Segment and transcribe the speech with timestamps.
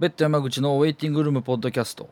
[0.00, 2.08] ベッド山口のウェイティングルームポッドキャスト。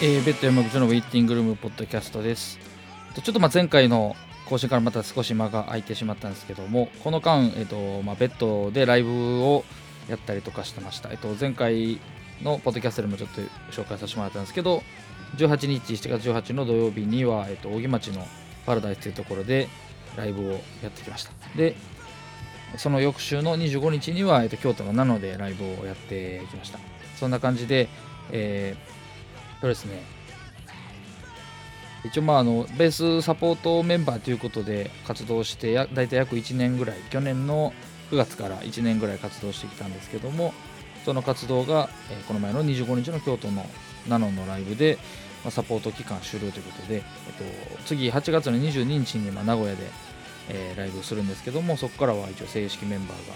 [0.00, 2.60] えー、ベッド山口のウェイティングルームポッドキャストです。
[3.16, 4.14] ちょっとまあ前回の
[4.52, 9.64] 更新からまた少し間が空いてしまったんですけどもこの間、えっとまあ、ベッドでライブを
[10.10, 11.98] やったりとかしてました、えっと、前回
[12.42, 13.40] のポッドキャストでもちょっと
[13.70, 14.82] 紹介させてもらったんですけど
[15.36, 18.26] 18日7月18日の土曜日には、えっと、扇町の
[18.66, 19.68] パラダイスというところで
[20.18, 21.32] ライブをやってきました。
[21.56, 21.74] で
[22.76, 26.78] その翌週の25日には、えっと、京都のナノでライブをやってきました。
[27.16, 27.88] そんな感じで、
[28.30, 30.21] えー、そうですね。
[32.04, 37.72] 一応まああのベースサポートメンバーということで活動してや大体約1年ぐらい去年の
[38.10, 40.52] 9月から1年ぐらい活動してきたんですけども
[41.04, 43.66] その活動が、え、この前の25日の京都の
[44.08, 44.98] ナノのライブで、
[45.44, 47.02] ま、サポート期間終了ということで、えっ
[47.76, 49.82] と、次8月の22日に、ま、名古屋で、
[50.48, 53.34] え、ライブをするんですけどもそこからは一応正式メンバーが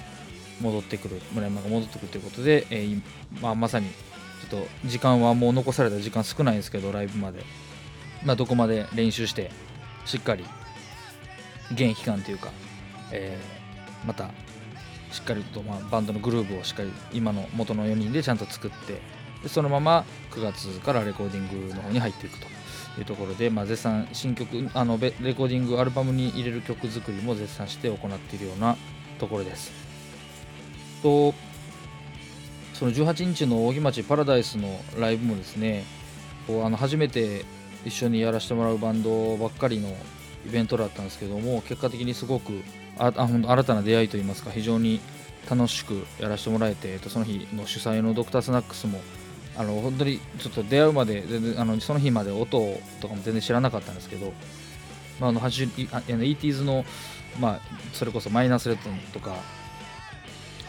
[0.61, 2.89] 戻ってくる村山が戻ってくるということで、え
[3.41, 3.89] まあ、まさに
[4.49, 7.41] ちょっと時間はもう残された時間少ないんですけどライブまで。
[8.27, 9.51] まあ、どこまで練習して
[10.05, 10.45] しっかり
[11.71, 12.51] 現役感というか、
[13.13, 14.31] えー、また
[15.13, 19.01] しっかりと、まあ、バンドのグルーブをしっかり今の元の4人でちゃんと作って
[19.43, 22.47] でそのまま9月からレコーディングの方に入っていくと。
[22.99, 28.75] いうところで、まあ、絶賛新曲あのレコーディングアルバムに入れる曲作りも絶賛して行っているような
[29.19, 29.71] ところです。
[31.03, 31.35] と
[32.73, 35.85] その18日の扇町パラダイスのライブもですね
[36.47, 37.45] こうあの初めて
[37.87, 39.89] 一緒にやらせてもらうバンドばっかりの
[40.45, 42.63] イベントだったんですけども結果的にすごく
[42.99, 45.01] ああ新たな出会いといいますか非常に
[45.49, 49.01] 楽しくやらせてもらえて、えっと、その日の主催のドクタースナックスも
[49.57, 52.61] あの本当にちょっと出会うまで全然あのその日まで音
[53.01, 54.33] とかも全然知らなかったんですけど、
[55.21, 56.85] まあ、あの ETs の、
[57.41, 57.61] まあ、
[57.93, 59.37] それこそマイナスレッドとか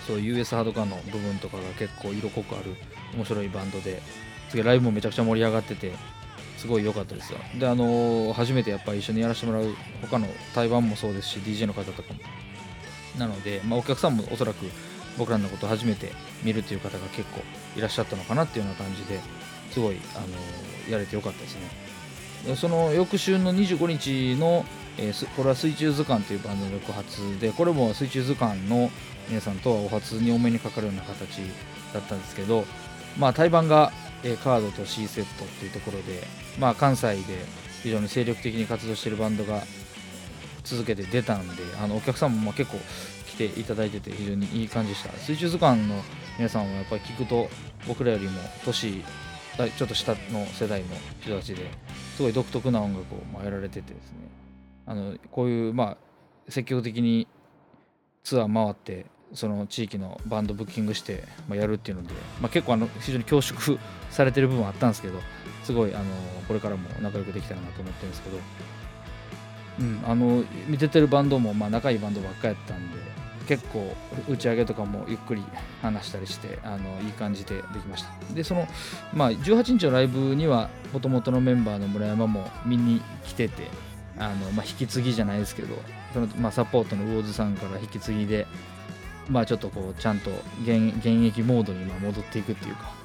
[0.06, 2.76] そう US ハードカーの部分とかが結構色濃くある
[3.16, 4.02] 面白いバンドで
[4.50, 5.92] 次ライブもめちゃくちゃ盛り上がってて
[6.58, 7.40] すごい良かったですよ。
[7.60, 12.20] であの、初めてやっぱり一緒にやらせてもらう他の台湾もそうですし DJ の方とかも。
[13.18, 14.66] なので、まあ、お客さんもおそらく
[15.18, 16.12] 僕らのことを初めて
[16.44, 17.42] 見るという方が結構
[17.76, 19.20] いらっしゃったのかなっていうような感じで
[19.72, 21.56] すごい、あの、やれてよかったです
[22.48, 22.56] ね。
[22.56, 24.66] その翌週の25日の、
[24.98, 28.90] えー、これは水中図鑑というバンドの翌発でこれも水中図鑑の
[29.28, 31.42] 皆さんとはお初にお目にかかるような形
[31.94, 32.64] だったんですけど
[33.18, 33.92] まあ対バンが
[34.24, 36.24] えカードと C セットっていうところで、
[36.60, 37.24] まあ、関西で
[37.84, 39.62] 非常に精力的に活動しているバンドが
[40.64, 42.78] 続けて出たんであのお客さんも結構
[43.28, 45.12] 来ていただいてて非常にいい感じでした。
[45.20, 45.96] 水中図鑑の
[46.38, 47.50] 皆さんはやっぱり聞くと
[47.88, 49.04] 僕らよりも年
[49.58, 50.88] ちょっと下の世代の
[51.22, 51.66] 人たちで
[52.16, 54.18] すごい独特な音楽をまやられててですね。
[54.86, 55.98] あのこういうま
[56.48, 57.28] あ積極的に
[58.24, 63.78] ツアー回ってその地域のバンドブッキングして、ま、やるっていうので、まあ、結構あの非常に恐縮
[64.10, 65.20] されてる部分はあったんですけど
[65.68, 66.06] すごいあの
[66.48, 68.38] これからも仲良くできたらなと思ってるんですけど、
[69.82, 72.98] うん、あの見ててるバンドもまあ仲いいバンドばっかやったんで
[73.50, 73.94] 結構
[74.30, 75.44] 打ち上げとかもゆっくり
[75.82, 78.34] 話したりしてあのいい感じでできました。
[78.34, 78.66] でその、
[79.14, 83.68] まあ、18日のライブにはもともとのメンバーの村山も見に来てて
[84.18, 85.76] あの、まあ、引き継ぎじゃないですけど
[86.14, 88.48] その、まあ、サポートの魚津さんから引き継ぎで
[89.30, 90.30] まあちょっとこうちゃんと
[90.64, 92.97] 現役モードに今戻っていくっていうか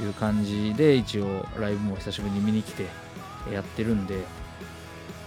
[0.00, 2.86] いう感じで一応ライブも久しぶりに見に来て
[3.52, 4.18] やってるんで、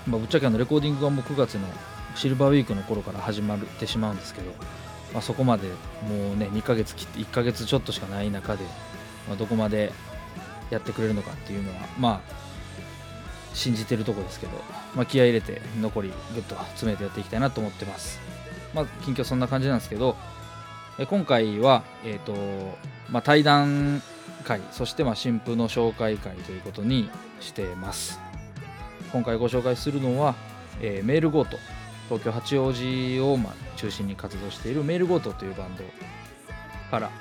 [0.07, 1.67] まあ、ぶっちゃけあのレコーディングはもう9月の
[2.15, 4.51] シルバーウィークの頃から始まってしまうんですけど、
[5.13, 8.63] まあ、そこまでもうね2ヶ月切って1ヶ月ちょっとしかない中で、
[9.27, 9.91] まあ、どこまで
[10.69, 12.47] やってくれるのかっていうのはまあ
[13.53, 14.53] 信じてるとこですけど、
[14.95, 18.19] まあ、気合入れて残りぐっと詰めてやっていきたいなと思ってます。
[18.73, 20.15] まあ、近況そんな感じなんですけど、
[21.09, 22.33] 今回は、えーと
[23.09, 24.01] まあ、対談
[24.47, 27.09] 会そしてまあ新婦の紹介会ということに
[27.41, 28.19] してます。
[29.11, 30.35] 今回ご紹介するのは、
[30.81, 31.57] えー、メールゴート
[32.09, 35.83] 東京八王子をまあ中心に活動しているメールゴートというバンド
[36.89, 37.11] から、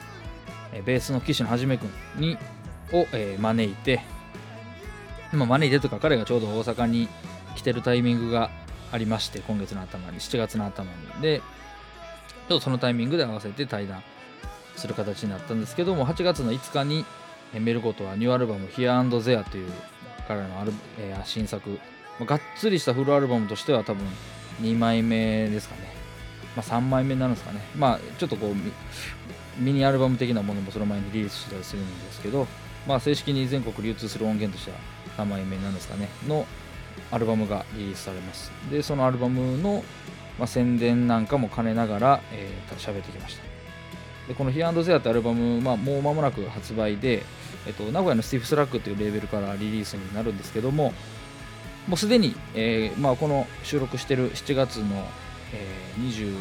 [0.73, 2.37] えー、ベースの岸野はじめくんに
[2.93, 4.00] を、えー、招いて、
[5.32, 7.08] まあ、招いてとか彼がちょうど大阪に
[7.56, 8.50] 来てるタイミングが
[8.93, 11.44] ありまして今月の頭に7月の頭にでちょ
[12.56, 14.02] っとそのタイミングで合わせて対談
[14.76, 17.05] する形になったんですけども8月の5日に
[17.58, 19.70] メルゴとはニューアルバム Here and There という
[20.26, 21.78] 彼らのアル、えー、新作、ま
[22.23, 24.05] あ、がっつりしたフルアルバムとしては多分
[24.61, 25.93] 2枚目ですかね、
[26.56, 27.61] まあ、3枚目になるんですかね。
[27.76, 28.55] まあちょっとこう
[29.62, 32.46] ミニアルバム的なものもその前にリリースしたりするんですけど、
[32.87, 34.78] まあ、正式に全国流通する音源としては
[35.17, 36.08] 何枚目なんですかね。
[36.26, 36.46] の
[37.11, 38.50] アルバムがリリースされます。
[38.70, 39.84] でそのアルバムの、
[40.38, 43.55] まあ、宣伝なんかも兼ねながら、えー、ってきました。
[44.28, 47.23] でこの Here There ってアルバム、まあ、もう間もなく発売で、
[47.67, 50.93] えっと、名古屋の STIFF SLACK というレーベルからリリースになるんですけども
[51.87, 55.06] もうすでに、えーまあ、この収録してる7月の、
[55.52, 56.37] えー、20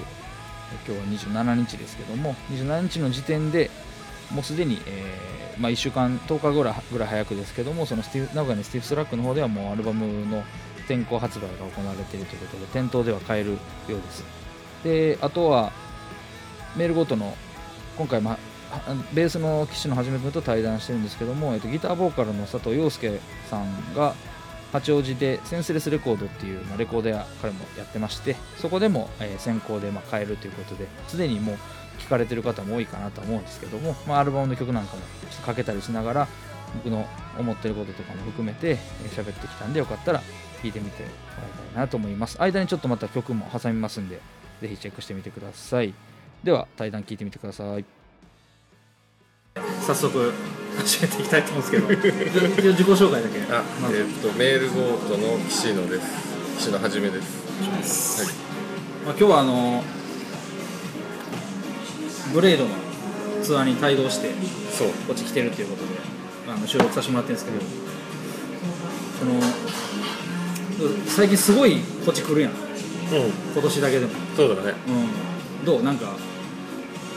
[0.88, 3.70] 今日は27日ですけども27日の時点で
[4.32, 10.44] もうすでに、えーまあ、1週間10日ぐらいぐらい早くですけどもそのスティ名古屋の STIFF SLACK の方ではもうアルバムの
[10.88, 13.58] 先行発売が行われているということで店頭では買えるよ
[13.90, 14.24] うです。
[14.84, 15.72] であとは
[16.76, 17.36] malegoat の
[17.98, 18.38] 今回、まあ、
[19.14, 23.20] ベースの岸野はじめ君と対談してるんですけども、えっと、ギターボーカルの佐藤陽介
[23.50, 24.14] さんが
[24.72, 31.58] 八王子でセンスレスレコードっていう、まあ、レコード屋彼もやってましてそこでも、えー、先行でまあ買えるということですでにもう
[32.02, 35.02] 聴かれてる方も多いかなと思うんですけども、まあ、アルバムの曲なんかも
[35.46, 36.28] かけたりしながら
[36.84, 37.08] 僕の
[37.40, 38.78] 思ってることとかも含めて
[39.16, 40.20] 喋ってきたんでよかったら
[40.62, 42.42] 聴いてみてもらいたいなと思います。
[42.42, 44.20] 間にちょっとまた曲も挟みますんで
[44.62, 45.94] ぜひチェックしてみてください。
[46.46, 47.86] では対談聞いてみてください。
[49.82, 50.32] 早速
[50.78, 51.88] 始めていきたいと思うんですけど。
[52.72, 53.42] 自己紹介だけ。
[53.52, 56.60] あ、ま、えー、っとメールゴートの岸野です。
[56.60, 58.24] 岸野はじめです。
[58.24, 58.34] はい。
[59.08, 59.84] まあ、今日はあの
[62.32, 62.70] ブレードの
[63.42, 64.30] ツアーに帯同して
[64.72, 64.90] そう。
[65.08, 65.90] こっち来てるっていうことで
[66.48, 67.66] あの収録させてもらってるんですけど
[69.18, 69.42] その
[71.08, 72.58] 最近すごいこっち来るやん、うん、
[73.52, 74.12] 今年だけでも。
[74.38, 74.76] そうだね、
[75.60, 75.84] うん、どう？
[75.84, 76.14] なんか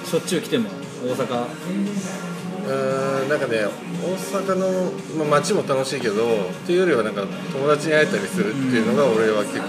[0.09, 0.71] しょっちゅう来ても
[1.05, 1.47] 大阪？
[2.69, 3.71] うんなんかね大
[4.43, 6.27] 阪の、まあ、街も楽しいけどっ
[6.67, 9.67] ていうよりはなんか友達に会えたりするっていうのが俺は結構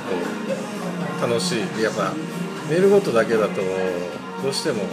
[1.27, 1.59] 楽しい。
[1.83, 2.13] やっぱ
[2.69, 3.61] メールごとだけだと
[4.41, 4.87] どうしてもね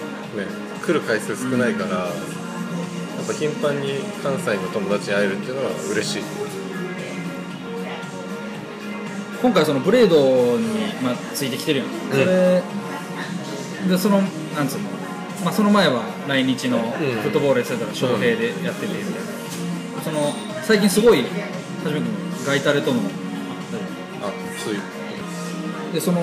[0.84, 2.10] 来る回数少ないから、やっ
[3.26, 6.22] ぱ頻繁に関西の友達に会えるっていうのは嬉しい。
[9.42, 10.66] 今回そのブレードに、
[11.02, 12.62] まあ、ついてきてるやん、それ
[13.88, 14.20] でその
[14.56, 14.95] なんつうの？
[15.44, 18.94] まあ、その前は来日のフットボールやってたら翔平でやってて。
[18.94, 19.24] みたい
[19.96, 21.24] な、その最近すごいは
[21.86, 22.06] じめ君
[22.46, 23.00] ガイタレとの
[24.22, 24.32] あ
[24.64, 25.92] そういう。
[25.92, 26.20] でその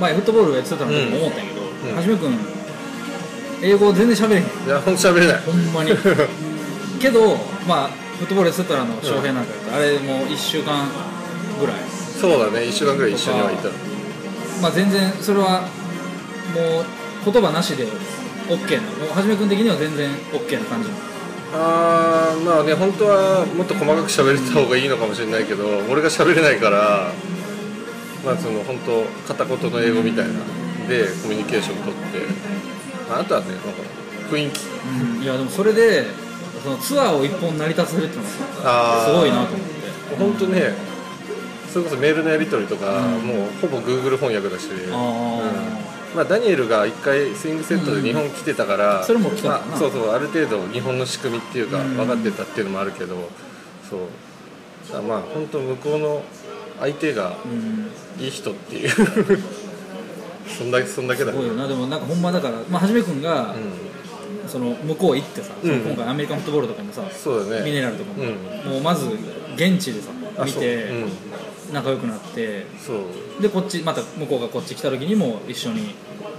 [0.00, 2.38] 前フットボールやってたのと思ったんやけど、はじめ君
[3.62, 4.42] 英語全然喋れへん。
[4.42, 5.42] いやほんと喋れない。
[5.42, 5.90] ほんまに。
[7.00, 7.36] けど
[7.68, 10.88] まあフットボールやってたらの翔平なんかやったら、あれもう1週間
[11.60, 11.76] ぐらい。
[12.20, 12.66] そうだね。
[12.66, 13.68] 1週間ぐらい一緒にはいた。
[14.62, 15.62] まあ全然それは
[16.54, 16.84] もう
[17.24, 17.86] 言葉なしで
[18.48, 19.12] OK なの？
[19.14, 20.88] はじめ君的には全然 OK な感じ
[21.52, 27.12] あーまあね本当はもっと細かく喋れた方がいいのかもしれないけど俺が喋れないから
[28.24, 30.34] まあその本当片言の英語みたいな
[30.88, 32.26] でコミュニケーション取って、
[33.08, 33.68] まあ、あとはねなんか
[34.30, 34.60] 雰囲気、
[35.16, 36.06] うん、いやでもそれで
[36.62, 38.24] そのツアーを一本成り立たせるっていうの
[38.62, 39.80] がすごいなと思って。
[40.18, 40.74] 本当ね
[41.72, 53.28] それこそメールのやり取りとか、うん、もうほぼ Google 翻訳だし、うんまあ、ダニエルが1回スイングセットで日本来てたから、それも来たまあ、そうそうある程度日本の仕組みっていうか分かってたっていうのもあるけど、
[53.88, 55.02] そう。
[55.02, 56.22] まあ本当向こうの
[56.80, 57.36] 相手が
[58.18, 58.90] いい人っていう、
[60.58, 61.30] そんだけそんだけだ。
[61.30, 61.68] すごいよな。
[61.68, 63.54] でもなんかほんまだから、まあ、はじめ君が、
[64.48, 69.06] その向こう行ってさ、うん、今回アメリカンフットボールとかもさそうだ、ね、ミネラルとかも、うん、もうまず
[69.54, 70.10] 現地でさ
[70.44, 70.90] 見て、
[71.72, 72.66] 仲良くなって
[73.40, 75.94] でこっちまた向こうがこっち来た時にも一緒に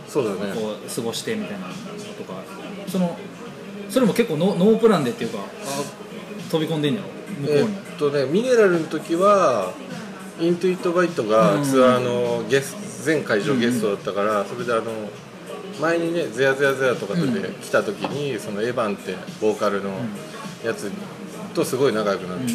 [0.07, 0.53] そうだね。
[0.53, 2.43] こう過ごしてみたいなのとか
[2.87, 3.17] その
[3.89, 5.39] それも結構ノノープランでっていうか
[6.49, 7.07] 飛び込んでんやろ？
[7.41, 9.73] 向こうに、えっとねミネラルの時は
[10.39, 14.83] イントゥイットバイトがツアーのゲス全会場ゲストだったから、それであの
[15.79, 17.21] 前にね「ゼアゼアゼア」とかで
[17.61, 19.91] 来た時に、そのエヴァンってボーカルの
[20.63, 20.91] やつ
[21.53, 22.53] とすごい仲良くなって、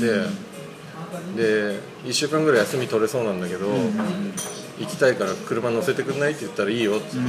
[1.36, 3.66] で1週間ぐらい休み取れそうなんだけど、
[4.78, 7.06] 行きたいから車乗せてくんないって言ったらいいよって。
[7.14, 7.26] 言っ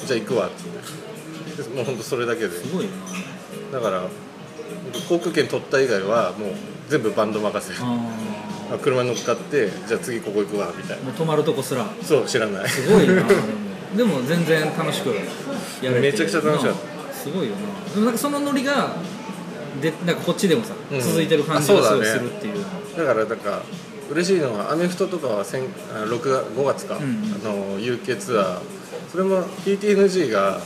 [0.00, 0.56] て、じゃあ行くわって。
[1.56, 2.48] 言ってもうほんとそれだけで。
[3.72, 4.02] だから
[5.08, 6.50] 航空券取った以外はもう
[6.88, 7.74] 全部バンド任せ。
[8.82, 11.04] 車乗っかってじゃあ次ここ行くわみたいな。
[11.04, 11.86] もう泊まるとこすら。
[12.02, 12.68] そう知らない。
[12.68, 13.22] すごいな
[13.96, 14.22] でも。
[14.22, 15.08] 全然楽しく
[15.84, 17.12] やれてめちゃくちゃ楽しかった。
[17.12, 17.94] すごいよな。
[17.94, 18.96] でもなんかそのノリが
[19.80, 22.64] でなんかこっちでもさ、うん、続いてる感じがすごいするっていう、
[22.96, 23.62] だからなんか
[24.10, 25.66] 嬉しいのはアメフトとかは6
[26.54, 28.58] 5月か、うん、あの UK ツアー。
[29.10, 30.60] それも TTNG が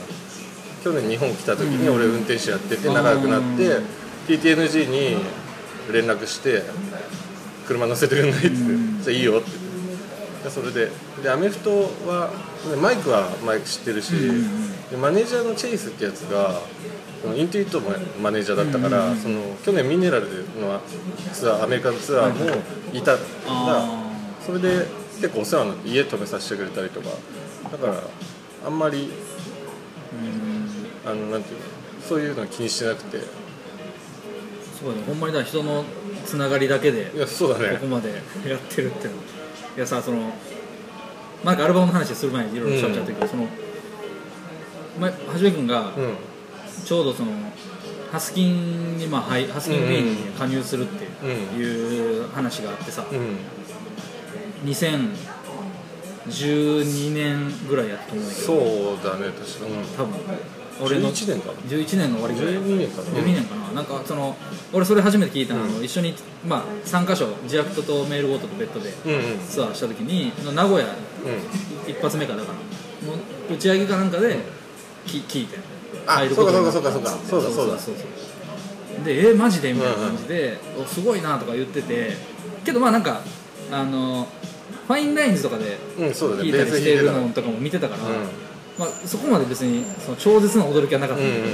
[0.83, 3.81] 去年日本来た時に俺運転手やってて仲良くなって、
[4.27, 5.17] TTNG に
[5.91, 6.63] 連絡して
[7.67, 8.67] 車乗せてくれないって、じゃ
[9.07, 9.49] あいいよって。
[9.49, 10.89] 言ってそれで
[11.21, 11.71] でアメフト
[12.07, 12.31] は
[12.75, 14.11] マイクはマイク知ってるし、
[14.91, 16.61] でマネージャーのチェイスってやつが
[17.35, 20.27] インテュイットもマネージャーだったから、その去年ミネラル
[20.59, 20.81] の
[21.33, 22.61] ツアーアメリカのツアーも
[22.93, 23.15] いた、
[23.47, 24.11] あ
[24.45, 24.85] それで
[25.21, 27.09] 結構お世話になって家泊めさせてくれたりとか。
[27.71, 28.03] だから
[28.65, 29.11] あんまり
[31.05, 31.65] あのなんていうの
[32.07, 33.19] そういうの気にしてなくて。
[34.77, 35.01] すごいね。
[35.07, 35.83] ほんまにだから人の
[36.23, 37.77] つながりだけでいやそうだね。
[37.77, 38.15] ここまでや
[38.55, 39.21] ってるっていうの。
[39.75, 40.31] いやさその
[41.43, 43.47] なんかアルバムの話する前にいろいろしゃべっちゃったけど、その
[44.99, 46.15] 前はじめ君がうん。
[46.85, 47.31] ちょうどその
[48.11, 53.37] ハスキンに、まあはい、ハスキン B に加入するっていう話があってさ、うん。
[54.69, 58.47] 2012年ぐらいやったと思うんだけど。
[58.47, 58.57] そう
[59.03, 60.15] だね確かに、多分。
[60.79, 62.53] 俺の11年かな11年の終わりぐらい。
[62.53, 63.07] 12年かな。
[63.09, 63.71] 12年かな。
[63.73, 64.37] なんかその
[64.71, 65.83] 俺それ初めて聞いたの、うん。
[65.83, 66.13] 一緒に、
[66.47, 69.39] まあ、3カ所ジアクトとメールゴートとベッドでうんうん。
[69.47, 70.91] ツアーした時に名古屋うん
[71.87, 72.53] 一発目かだから
[73.07, 74.37] の打ち上げかなんかで
[75.05, 75.57] き聞いて。
[76.05, 76.71] あ入ることになった。
[76.71, 77.77] そうかそうかそうかそうだそうだ。
[77.77, 78.01] そうそ
[79.01, 79.73] うでえマジで？
[79.73, 82.11] みたいな感じで、おすごいなとか言ってて。
[82.65, 83.21] けどまあなんか
[83.71, 84.27] あの
[84.87, 86.51] ファインラインズとかでうんそうだね。
[86.51, 88.09] 弾いたりしていのとかも見てたから、て
[88.77, 91.41] まあ、そこまで別にその超絶な驚きはなかったうんうんん。
[91.41, 91.53] だけ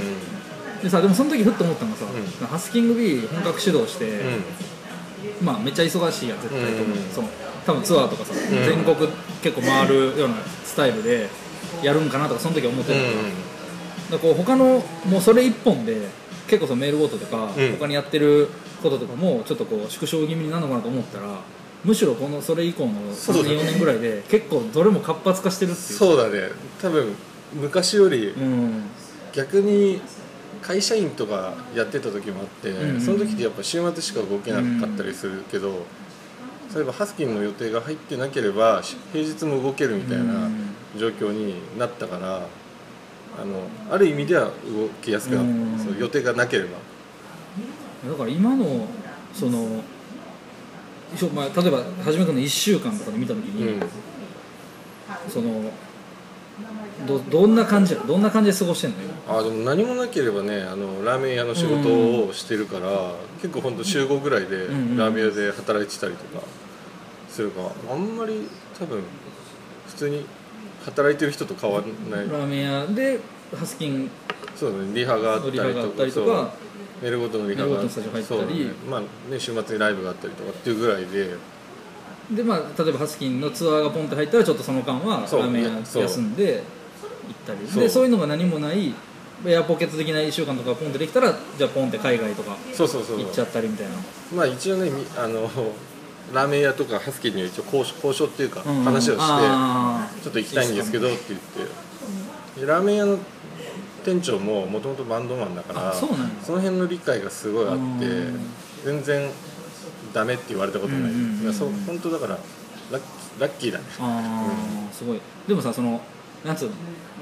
[0.77, 4.27] ど、でさでもその時ふっと思ったのがさ、うハスキング B 本格始動して、うん。
[4.27, 4.43] うん
[5.41, 7.29] まあめっちゃ忙しいや絶対と思う、うんその
[7.65, 8.38] 多分ツアーとかさ、ん。
[8.65, 9.10] 全国
[9.44, 11.28] 結構回るようなスタイルで
[11.84, 13.00] やるんかなとかその時は思ってた。
[13.00, 13.28] から,、だか
[14.12, 15.98] らこう他のもうそれ一本で
[16.48, 17.72] 結構そのメールゴートとか、うん。
[17.74, 18.48] 他にやってる
[18.82, 21.40] こととかもちょっとこう縮小気味になるのかなと思ったら
[21.86, 25.98] むしろこのそれ以降のそうだね3年4年ぐらいで結構どれも活発化してるっていう。
[25.98, 26.50] そうだね。
[26.82, 27.16] 多分
[27.54, 28.84] 昔よりうん。
[29.34, 30.00] 逆に
[30.62, 33.02] 会社員とかやってた時もあって、うん。
[33.02, 35.86] その時ってやっぱ週末しか動けなかったりするけど、
[36.74, 40.74] 例えばハスキンの予定が入ってなければし平日も動けるみたいなうん。
[40.98, 46.00] 状況になったから、あのある意味では動きやすくなった、うん。
[46.00, 46.77] 予定がなければ。
[48.08, 48.88] だから今の
[49.34, 49.84] その
[51.34, 53.89] まあ、例えばはじめくんの1週間とかで見た時に、うん。
[55.30, 55.72] その
[57.07, 66.43] どどんな感じやどんな感じで過ごしてんのよあでも何もなければねあのラーメン屋の仕事をしてるから、結構本当週5ぐらいでラーメン屋で働いてたりとか
[67.29, 69.01] するから、あんまり多分
[69.88, 70.25] 普通に
[70.86, 72.27] 働いてる人と変わらない。
[72.29, 73.19] ラーメン屋で
[73.55, 74.10] ハスキン。
[74.55, 76.27] そうだねリハがあったりとそう。
[76.27, 76.53] か。
[77.01, 78.39] メルごとのリハがメルごとのスタジオ入ったり。
[78.39, 78.72] そうだね。
[78.89, 81.38] まあね週末にライブがあったりとかっていうぐらいで。
[82.31, 86.55] でまあ例えばハスキンのツアーがポンって入ったらちょっとその間はラーメン屋休んで。
[86.55, 86.83] 行
[87.32, 87.60] ったり。
[87.68, 87.84] そう。
[87.84, 88.94] でそういうのが何もない
[89.46, 93.94] エアポケット的な1週間とかポンってできたらじゃあポンって海外とかそうそうそう行っちゃったりみたいな。
[94.36, 95.50] まあ一応ねみ あの
[96.34, 101.39] ラーメン屋とかハスキーには一応交渉交渉っていうかうん話をして、あちょっと行きたいんですけどって言っ
[102.56, 102.62] て。
[102.62, 103.18] でラーメン屋の
[104.06, 106.08] 店長ももともとバンドマンだからあそ
[106.51, 108.39] の辺の理解がすごいあってうん。
[108.86, 109.30] 全然
[110.13, 111.44] ダメって言われたことない、うんうんうんうん。
[111.44, 112.38] いやそう本当だから
[112.92, 113.01] ラッ
[113.39, 113.86] ラッキーだね。
[114.00, 115.22] ーあーすごい。
[115.48, 116.00] でもさその
[116.46, 116.74] なんつうの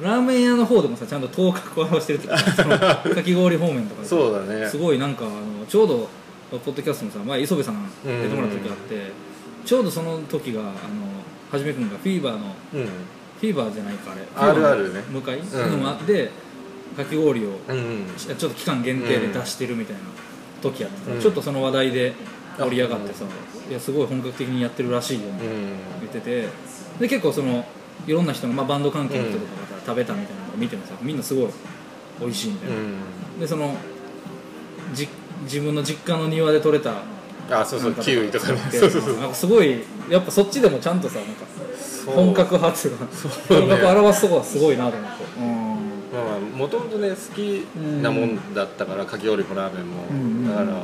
[0.01, 2.33] ラーメン屋の方でもさちゃんと頭角を表してるっていう
[2.79, 4.67] か かき氷方面とかでそうだね。
[4.67, 6.09] すごいなんかあのちょうど
[6.51, 9.11] ポッドキャストのさ前磯部さん出てもらった時があって、
[9.65, 10.69] ちょうどその時があの
[11.51, 12.87] はじめくんがフィーバーのうん。
[13.39, 14.51] フィーバーじゃないかあれ。
[14.51, 15.03] あるあるね。
[15.09, 15.39] 向かい？
[15.39, 15.81] うん。
[15.81, 16.29] のあって
[16.95, 18.05] かき氷をうんうん。
[18.15, 20.01] ちょっと期間限定で出してるみたいな
[20.61, 21.21] 時やってた、うん。
[21.21, 22.13] ちょっとその話題で
[22.59, 23.23] 盛り上がってさ
[23.69, 25.37] いやすごい本格的にやってるらしいよ、うん。
[26.01, 26.47] 言ってて。
[26.99, 27.65] で結構その
[28.05, 31.49] いろんな人が、まあ、バンド関係の人とかが食べたみたいなのを見てもさみんなすごい
[32.19, 33.39] 美味しいみたいな、うん。
[33.39, 33.75] でその
[34.93, 35.07] じ
[35.43, 37.01] 自分の実家の庭で採れた
[37.49, 38.57] あそうそうキウイとかね。
[38.71, 39.17] そうそうそう。
[39.17, 41.45] なんかすごいやっぱそっちでもちゃんとさなんか
[42.05, 43.07] 本格派っていうかう
[43.53, 43.59] ね。
[43.59, 45.45] 本格を表すとこがすごいなと思って、うん。
[46.13, 47.65] まあまあもともとね好き
[48.01, 50.83] なもんだったからかき氷もラーメンも、うんだから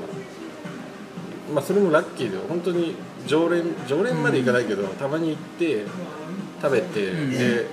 [1.53, 5.85] まあそれもラッキーで本当に常連常連までいかないけど、たまに行って
[6.61, 7.31] 食べて、うん。
[7.31, 7.67] で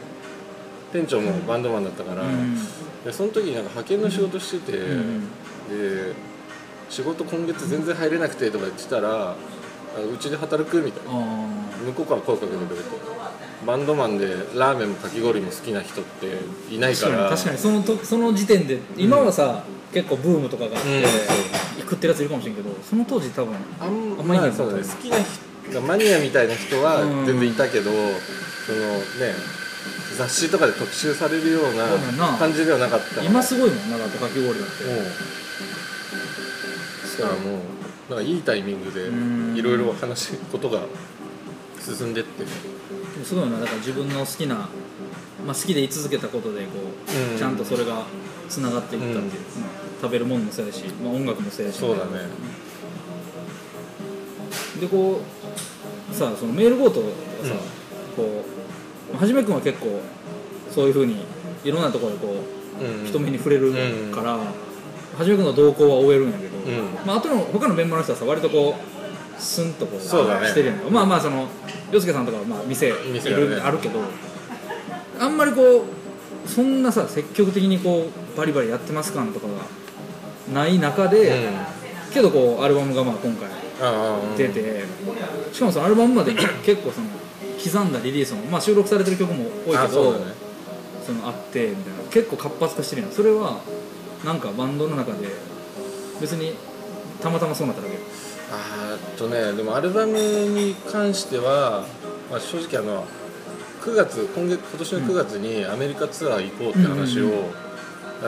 [0.94, 2.54] 店長もバンドマンだったから、うん。
[3.04, 5.28] でその時になんか派遣の仕事してて、うん。
[5.68, 6.14] で
[6.88, 9.34] 仕事今月全然入れなくてとか言ってたらあ
[10.00, 11.10] うちで働くみたいな。
[11.12, 12.82] あ向こうから声かけてくれて
[13.66, 16.26] バンドマンでラーメンもかき氷も好きな人って
[16.72, 17.28] いないーから。
[17.28, 21.00] 確かにそのとその時点で今はさ、結構ブームとかがあって、う。
[21.00, 21.04] ん
[21.82, 24.82] 食ってるやついるかもしれんけどその当時多分あんあんまりいないまあそうだね。
[24.84, 25.16] 好きな
[25.68, 27.26] 人マニアみたいな人はうん。
[27.26, 28.14] 全然いたけど、そのね
[30.14, 31.86] 雑誌とかで特集されるような
[32.32, 32.38] な。
[32.38, 35.04] 感じではなかった今すごいもんなだってかき氷だって、うん。
[37.18, 37.60] だからもう
[38.10, 39.54] なんかいいタイミングうん。
[39.54, 40.82] でいろいろ話すことが
[41.80, 42.44] 進んでって。
[43.24, 44.68] すごいなだから自分の好きな
[45.46, 47.38] まあ、好きで居続けたことでこう、うん。
[47.38, 48.04] ちゃんとそれが
[48.48, 49.62] つながっていったっていう、うん。
[49.62, 51.76] まあ食べるものもそうやし、まあ、音楽もそうやし。
[51.78, 52.10] そうだね。
[54.80, 55.20] でこ
[56.10, 57.54] うさそのメールゴートがさ、
[58.16, 58.63] こう
[59.12, 60.00] はじめくんは結構
[60.70, 61.24] そういうふうに
[61.64, 62.28] いろんなところでこ
[62.80, 63.06] ううん。
[63.06, 63.72] 人目に触れる
[64.12, 64.44] から、は
[65.24, 67.06] じめくんの動向は追えるんやけど、うん。
[67.06, 70.90] まあ後の他のメンバーの人はさ割とこうスンとこうしてるやんか。
[70.90, 71.46] まあまあその
[71.92, 74.00] 洋介さんとかはまあ店いるあるけど
[75.20, 75.84] あんまりこ
[76.44, 79.52] うそんなさ積極的にこうバリバリやってます感とかが
[80.52, 82.12] ない中で、うん。
[82.12, 83.48] けどこうアルバムがまあ今回
[84.36, 84.84] 出て、
[85.52, 87.06] しかもそのアルバムまで結構その
[87.70, 90.34] 刻んだリリースも、まあ、収録されてる曲も多いあけどね。
[91.06, 92.10] そのあってみたいな。
[92.10, 93.10] 結構活発化してるやん。
[93.10, 93.60] それは
[94.24, 95.28] なんかバンドの中で
[96.20, 96.54] 別に
[97.22, 97.98] たまたまそうなっただけ。
[98.50, 101.84] あーっとねでもアルバムに関しては、
[102.30, 103.04] まあ、正直あの
[103.82, 107.30] 9月今月今年の9月にアメリカツアー行こうって話を、うん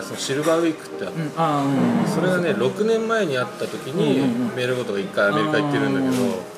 [0.02, 1.28] そのシルバーウィークってあってうん。
[1.36, 4.20] ああうんそれがね6年前に会った時に、
[4.54, 6.55] メールごとが1回アメリカ行ってるんだけど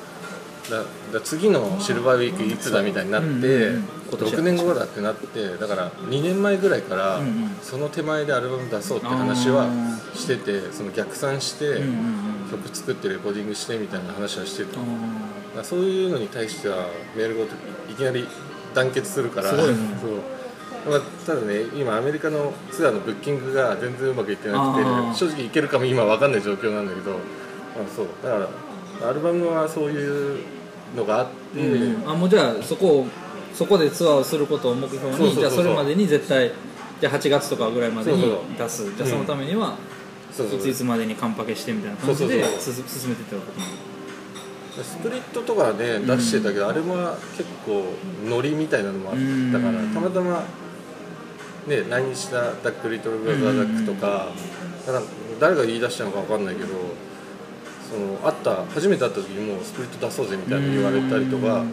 [0.69, 0.83] だ
[1.13, 3.83] だ次のシルバーウィークいつだみたいになって、うんうんうん。
[4.09, 7.19] 今年6年後だってなってだから2年前ぐらいから、
[7.61, 9.67] その手前でアルバム出そうって話は
[10.15, 11.81] しててその逆算して、
[12.51, 14.89] 曲作ってレコーディングしてみたいな話はしてて、あだか
[15.57, 17.55] らそういうのに対してはメールごと
[17.91, 18.27] いきなり
[18.73, 19.53] 団結するから
[20.87, 24.83] まあ、ただね今アメリカのツアーのブッキングが全然うまくいってなくて
[25.13, 27.19] 正直いけるかも今わかんない状況なんだけど、まあ、
[27.93, 28.07] そう。
[28.23, 28.49] だか
[29.01, 30.58] らアルバムはそういう
[30.95, 32.09] のがあって、ーうん。
[32.09, 33.07] あもうじゃあそこを
[33.53, 36.51] そこでツアーをすることを目標にじゃあそれまでに絶対
[36.99, 38.95] じゃあ8月とかぐらいまでに出す。
[38.95, 39.77] じゃあそのためには、
[40.31, 43.65] そうそういついつまでにカンパケしてみたいな感じで進めていったことも
[44.83, 46.95] スプリットとかはね出してたけど、あれも
[47.35, 47.83] 結構
[48.25, 49.15] ノリみたいなのもあっ
[49.51, 49.93] たから、うん。
[49.93, 50.43] たまたま
[51.67, 54.29] ね何したダック・リトル・ブラザー・ダックとか,、
[54.87, 56.69] なんか誰が言い出したのかわかんないけど
[57.89, 61.63] その会った初めて会った時にもうスプリット出そうぜみたいなの言われたりとか、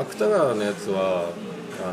[0.00, 1.30] 芥川のやつは
[1.82, 1.92] あ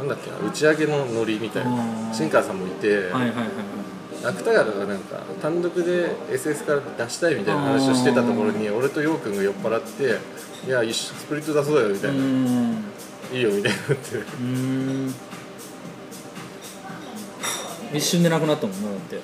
[0.00, 2.14] のなんだっけな打ち上げのノリみたいあなー。
[2.14, 4.26] 新川さんもいて、はいはいはいはい。
[4.26, 10.18] 芥川がなんか単独で SS から出したいみたいな話をしてたところに俺と陽君が酔っ払って
[10.66, 12.22] 「いや一緒スプリット出そうよ」みたういな。
[12.22, 12.84] ー「ん。
[13.32, 15.16] いいよ」みたいになって
[17.92, 19.20] 一瞬でなくなったもんなだって。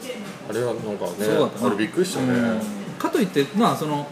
[0.48, 1.66] あれはなんかねすごかったな。
[1.68, 2.33] あれびっくりしたね。
[2.33, 2.61] うん。
[2.98, 4.07] かといってまあその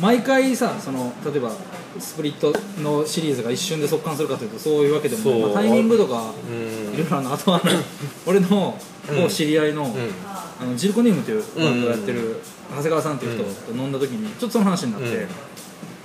[0.00, 1.52] 毎回さその例えば
[1.98, 5.48] スプリットのシリーズが一瞬で速乾するかというとそういうわけでもない、そう。
[5.48, 6.94] まあタイミングとかうん。
[6.94, 7.72] いろいろあるのあとはあの
[8.26, 9.16] 俺のうん。
[9.22, 9.90] 某知り合いの,、うん。
[10.20, 15.28] あのジルコニウムというバンドをやってる長谷川さんっていう人と飲んだ時にちょっとその話になって、うん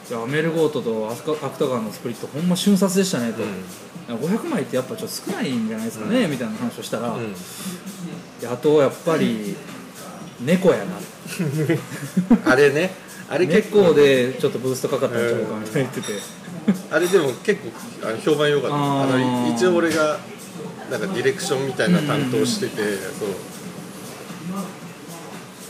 [0.09, 3.43] いやメルゴートとアスカ芥川のスプリットほんま瞬殺でしたねと、
[4.15, 7.35] 500枚ってやっぱちょっと少ないんじゃないですかね、みたいな話をしたら、うん。
[8.51, 9.55] あとやっぱり
[10.41, 10.97] 猫やな。
[12.51, 12.91] あれね。
[13.29, 13.81] あれ結構。
[13.81, 16.19] 猫でちょっとブーストかかったんちゃうかみたいな言ってて、
[16.89, 18.75] あれでも結構あの評判良かった。
[18.75, 20.19] あの一応俺が
[20.89, 23.29] なんかディレクションみたいな担当しててそう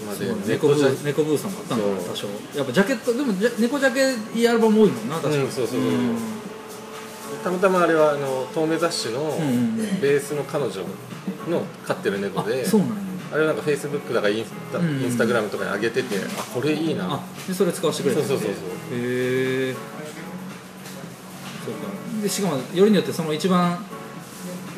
[0.10, 2.28] まあで猫ブー猫ブーさんもあったんだ多少。
[2.56, 5.90] やっぱジャケットでも猫ジャケいいアルバム多いもんな確かに、うんそうそうそう。
[5.90, 6.18] うん。
[7.44, 9.38] たまたまあれはあの透明雑誌の
[10.02, 10.82] ベースの彼女
[11.50, 12.96] の飼ってる猫で、あそうなんや。
[13.32, 17.14] あれはなんかフェイスブックだからインスタ,、うんうんインスタグラムとかに上げててあこれいいな。
[17.14, 18.64] あでそれ使わせてくれたそうそうそうそう。
[18.98, 19.74] へえ
[21.64, 22.24] そうか。
[22.24, 23.86] でしかもよりによってその一番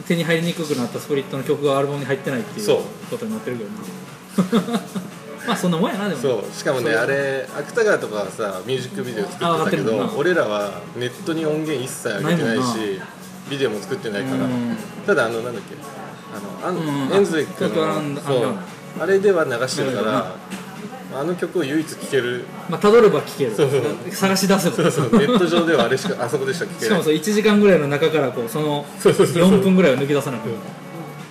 [0.07, 2.67] 手に入りにくくなったスプリットの曲がアルバムに入ってないっていう。
[3.09, 3.69] ことになってるけど
[4.69, 4.79] な
[5.47, 13.01] まあそんなもんやなでもそうしかもねあれ芥川とかはさミュージックビデオ作あってたけど俺らはネットに音源一切上げてないし
[13.49, 14.45] ビデオも作ってないから。
[14.45, 14.77] うん。
[15.06, 15.75] ただあのなんだっけ。
[16.34, 17.10] あのアン、うん。
[17.10, 18.54] うんエンズウェックのそう。
[18.99, 20.36] あれでは流してるから
[21.13, 22.45] あの曲を唯一聴ける。
[22.69, 23.54] まあたどれば聴ける。
[23.54, 24.75] そうそう探し出せば。
[24.75, 26.84] そうそうネット上ではあれしかあそこでしか聴けない。
[26.86, 29.60] しかもそう1時間ぐらいの中からこうそのそうそうそうそう。
[29.60, 30.47] 4分ぐらいを抜き出さなく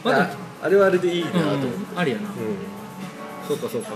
[0.05, 0.31] まだあ
[0.63, 2.23] あれはあれでいいなとうん思って、ありやな。
[2.25, 2.80] うん
[3.51, 3.89] そうかそうか。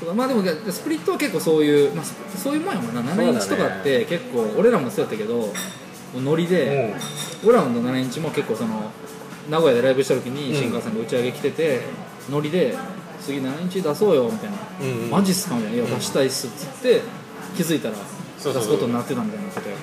[0.00, 0.14] そうか。
[0.14, 3.02] まあでもスプリットは結構そういう、まあ、そそういうもんやもんな。
[3.02, 5.52] 7インチとかって結構俺らもそうやったけど
[6.14, 6.94] ノリで、
[7.44, 8.90] 俺らの7インチも結構その
[9.50, 10.56] 名古屋でライブした時にうん。
[10.56, 11.80] 新川さんが打ち上げ来てて、
[12.30, 12.74] ノリで
[13.20, 15.10] 次7インチ出そうよみたいな、うんうん。
[15.10, 17.02] マジっすかみたいな「いや出したいっす」っつって
[17.56, 17.94] 気づいたら
[18.42, 19.82] 出すことになってたみたいなことやか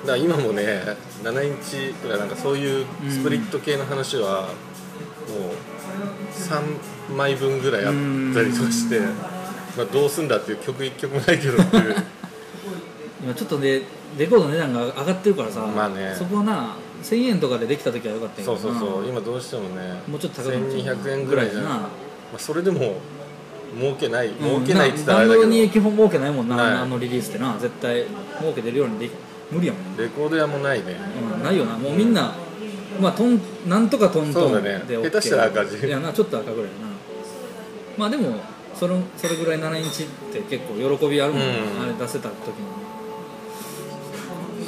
[0.00, 0.82] だから今もね
[1.22, 5.77] 7インチとかなんかそういうスプリット系の話はもう
[6.32, 7.92] 3枚分ぐらいあっ
[8.34, 9.00] たりとかして、
[9.76, 11.96] まあ、どうすんだっていう曲1曲もないけどっていう。
[13.22, 13.82] 今ちょっとね
[14.16, 16.14] レコードの値段が上がってるからさ、まあね。
[16.16, 19.08] そこはな1000円とかでできた時はよかったけそうそうそう。
[19.08, 20.96] 今どうしてもねもうちょっと高くなっちゃう。
[20.96, 21.68] 1200円ぐらいじゃな。
[21.68, 21.90] ま
[22.36, 22.96] あ、それでも
[23.78, 24.66] 儲けない儲うん。
[24.66, 25.46] けないって言ったらあれだけど。
[25.46, 26.72] に基本儲けないもんな、はい。
[26.74, 27.56] あのリリースってな。
[27.58, 28.04] 絶対
[28.40, 29.12] 儲け出るようにでき
[29.50, 30.96] 無理やもん、レコード屋もないね。
[31.36, 31.76] うん、ないよな。
[31.78, 32.34] もうみんな、
[33.00, 34.84] まあトンなんとかトントンそうだね。
[34.86, 35.86] で OK 下手したら赤字。
[35.86, 36.88] いやなちょっと赤ぐらいやな。
[37.96, 38.40] まあでも
[38.74, 41.48] それそれぐらい7インチって結構喜びあるもん、うん。
[41.82, 42.88] あれ出せた時に。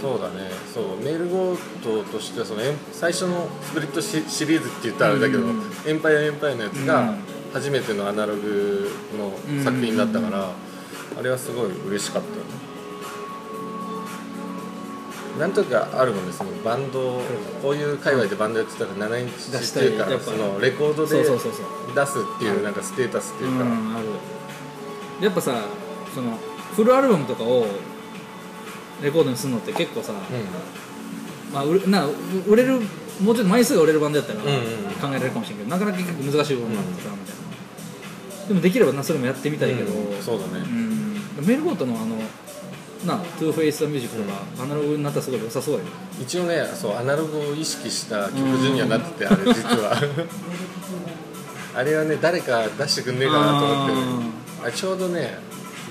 [0.00, 0.50] そうだね。
[0.72, 2.60] そうメールゴートとしてはその
[2.92, 5.62] 最初のスプリットシシリーズって言ったらあれだけど、うん。
[5.86, 6.86] エンパイアエンパイアのやつうん。
[6.86, 7.14] が
[7.52, 9.32] 初めてのアナログの
[9.64, 10.50] 作品だったから、
[11.18, 12.69] あれはすごい嬉しかったよね
[15.38, 17.22] なんとかあるもんねそのバンドを
[17.62, 25.24] こういう界隈でバンドやってたら7インチっていうかそのレコードで出すっていうなんかステータスっていうか、うんある。
[25.24, 25.62] やっぱさ
[26.14, 26.36] その
[26.74, 27.66] フルアルバムとかを
[29.02, 30.12] レコードにするのって結構さ、
[31.52, 32.12] まあ、売れなう
[32.46, 32.80] 売れる
[33.20, 34.60] もうちょっと枚数が売れるバンドやったら考うんうん。
[34.62, 40.64] えられるかもしれんけど、なかなか結構難しい部分があってさ、みたいなでもできればなそれもやってみたいけど、うんそうだね。
[40.64, 41.46] うん。
[41.46, 42.16] メールゴートのあの
[43.06, 45.86] な Two Face Music とか、アナログになったらすごい良さそうやね。
[46.20, 49.96] 一応ねそうアナログを意識した曲順にはなっててあれ実は。
[51.74, 53.94] あれはね誰か出してくんねえかなと思って。
[54.64, 55.38] あれちょうどね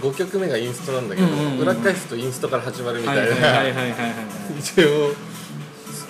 [0.01, 1.27] 5曲目がインストなんだけど、
[1.59, 3.25] 裏返すとインストから始まるみたいな、
[4.57, 5.13] 一応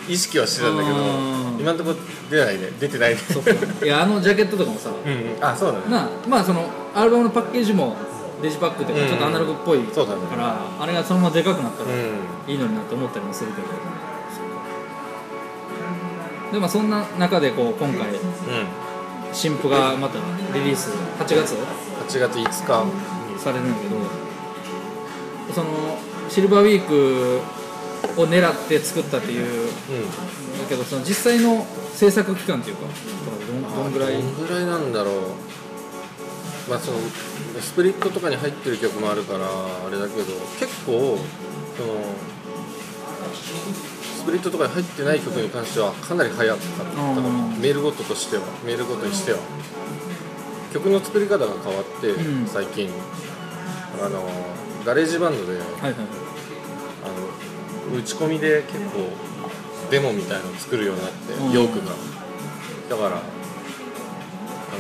[0.08, 1.60] 意識はしてたんだけどうん。
[1.60, 1.96] 今のところ
[2.30, 2.70] 出ないね。
[2.80, 3.20] 出てないね。
[3.84, 4.90] いやあのジャケットとかもさ。
[4.90, 5.44] うんうん。
[5.44, 5.90] あそうだね。
[5.90, 7.96] なまあそのアルバムのパッケージも
[8.42, 9.10] デジパックというかうん。
[9.10, 10.22] ちょっとアナログっぽいかそうだね。
[10.38, 12.52] ら、あれがそのままでかくなったらうん。
[12.52, 13.68] いいのになって思ったりもするけど、
[16.54, 18.18] でまあそんな中でこう今回うん
[19.32, 20.18] 新譜がまた
[20.58, 21.54] リリース8月
[22.08, 22.86] ？8月5日。
[23.40, 23.96] されるんだけど
[25.54, 25.98] その
[26.28, 27.40] シルバーウィーク
[28.22, 30.60] を狙って作ったっていううん。
[30.60, 32.82] だけどその実際の制作期間っていうか
[33.48, 34.14] どんどんぐらい？
[34.14, 35.16] どんぐらいなんだろう
[36.70, 36.98] まあその
[37.60, 40.26] スプリットとかに入ってる曲もあるからあれだけど
[40.60, 41.18] 結構
[41.76, 42.00] その
[44.20, 46.84] スプリットとかに入ってない曲に関してはかなり早かった。
[46.84, 47.14] かなう
[47.56, 47.60] ん。
[47.60, 49.40] malegoat としては malegoat にしては。
[50.74, 52.46] 曲の作り方が変わって、うん。
[52.46, 52.90] 最近。
[54.04, 54.30] あの
[54.86, 55.94] GarageBand であの
[57.98, 59.10] 打ち込みで結構
[59.90, 61.52] デモみたいのを作るようになって、うん。
[61.52, 61.86] ヨークが。
[62.90, 63.22] だから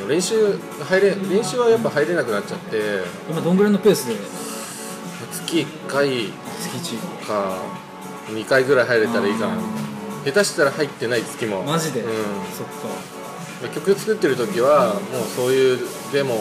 [0.10, 3.04] 練習入れ練習はやっぱ入れなくなっちゃって。
[3.30, 4.15] 今どんぐらいのペースで？
[5.32, 6.10] 月1回。
[6.60, 7.62] 月1か
[8.28, 9.56] 2回ぐらい入れたらいいかな
[10.26, 11.62] 下手したら入ってない月も。
[11.63, 12.08] マジで、うん。
[12.52, 13.69] そっか。
[13.74, 15.80] 曲作ってる時はもうそういう
[16.12, 16.36] デモ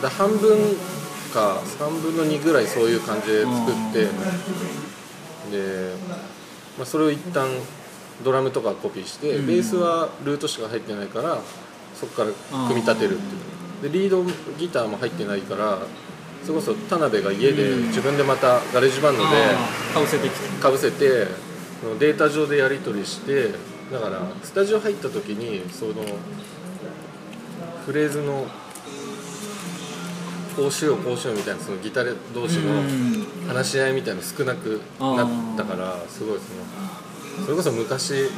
[0.00, 0.76] だ半分
[1.32, 4.04] か3分の2ぐらいそういう感じで作って。
[5.50, 5.94] で、
[6.78, 7.48] まあ、それを一旦
[8.22, 9.46] ドラムとかコピーして、うん。
[9.46, 11.38] ベースはルートしか入ってないから
[12.04, 13.92] そこから組み立てるっていう。
[13.92, 14.24] でリード
[14.58, 15.78] ギターも入ってないから
[16.42, 17.86] それこそ田辺が家でうん。
[17.88, 19.28] 自分でまたガレージバンドで
[19.92, 20.28] かぶせて
[20.60, 21.26] かぶせて
[21.98, 23.50] データ上でやり取りして
[23.92, 25.94] だからスタジオ入った時にその
[27.84, 28.46] フレーズの
[30.56, 33.26] こうしようこうしようみたいなそのギター同士のうん。
[33.48, 38.30] 話し合いみたいなの少なくなったからすごいそのそれこそ昔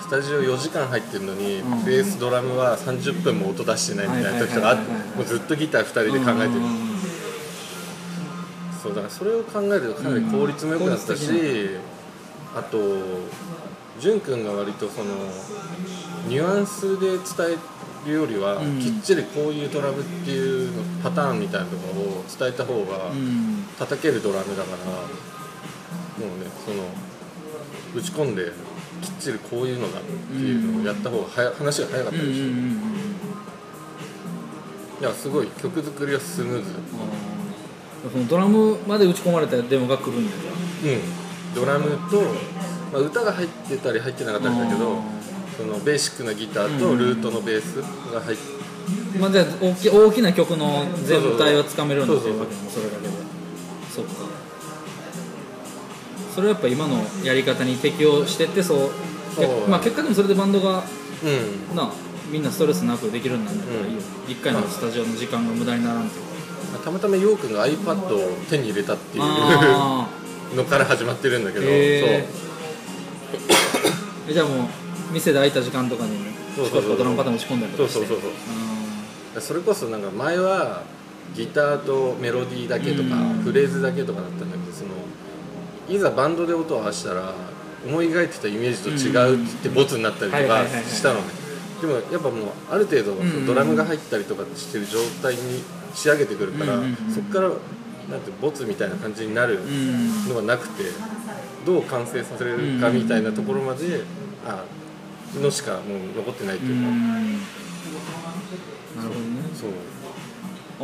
[0.00, 1.84] スタジオ4時間入ってるのにうん。
[1.84, 4.76] ベースドラムは30分も音出してないみたいな時とか
[5.16, 6.60] もうずっとギター2人で考えてる。
[6.60, 6.88] うん
[8.82, 11.80] そうだからそれを考えるとかなり効率も良くなったし、うん。
[12.56, 12.78] あと
[14.00, 15.10] 潤くんが割とその
[16.28, 17.58] ニュアンスで伝
[18.06, 18.78] えるよりは、うん。
[18.78, 23.64] きっちりこういうドラムっていうのパターンみたいなとを伝えた方がうん。
[23.78, 24.76] 叩けるドラムだから
[26.24, 26.84] もうねその
[27.94, 28.52] 打ち込んで
[29.00, 33.08] きっちりこういうのだっていうのをやった方がはや話が早かったりして、うんうんうんうん
[35.00, 36.70] いやすごい曲作りはスムーズ。
[38.10, 40.30] そのドラムまで打ち込まれたデモが来るんや
[40.82, 42.22] じゃうん、ドラムと、
[42.92, 45.02] まあ、歌が入ってたり入ってなかったりだけどあ
[45.56, 47.76] そのベーシックなギターとルートのベース
[48.12, 52.46] が入って、まあじゃあ大き大きな曲の全体はつかめるんですよそうそう。
[52.70, 53.14] それだけで。
[53.90, 54.37] そっか
[56.38, 58.78] それはやっぱ今のやり方に適応してってそう
[59.34, 60.84] そうまあ結果でもそれでバンドが
[61.24, 61.76] うん。
[61.76, 61.90] な
[62.30, 63.98] みんなストレスなくできるんだったらいいよ。
[63.98, 66.24] ね、一回のスタジオの時間が無駄にならんっていう
[66.72, 70.08] まあたまたまヨー君が iPad を手に入れたっていうあ
[70.54, 74.30] のから始まってるんだけど、へー。
[74.30, 74.68] えじゃあもう
[75.12, 76.10] 店で空いた時間とかに
[76.56, 77.98] ドラムパターン打ち込んだりとかして。
[77.98, 78.36] そうそうそううん
[79.34, 79.42] そう。
[79.42, 80.82] それこそなんか前は
[81.34, 83.42] ギターとメロディーだけとか、うん。
[83.42, 84.57] フレーズだけとかだったんだけど
[85.88, 87.32] いざバンドで音を合わせたら
[87.86, 91.26] 思い描いてたイメージと違うって言ってボツになったりとかしたのね。
[91.80, 92.32] でもやっぱもう
[92.70, 93.14] ある程度
[93.46, 95.62] ドラムが入ったりとかしてる状態に
[95.94, 96.78] 仕上げてくるから
[97.14, 97.48] そこから
[98.10, 100.84] なんてボツみたいな感じになるうんのがなくて
[101.64, 104.02] どう完成させれるかみたいなところまで
[104.44, 104.64] あ
[105.40, 105.82] のしかもう
[106.16, 106.90] 残ってないとういうか。
[106.90, 107.32] ん。
[108.96, 109.70] なるほどねそう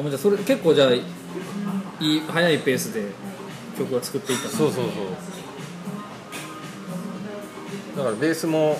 [0.06, 0.98] あじゃあそれ結構じゃあい
[2.00, 3.02] い早いペースで
[3.74, 4.94] 曲を作っていったのそうそうそう。
[7.96, 8.78] だからベースも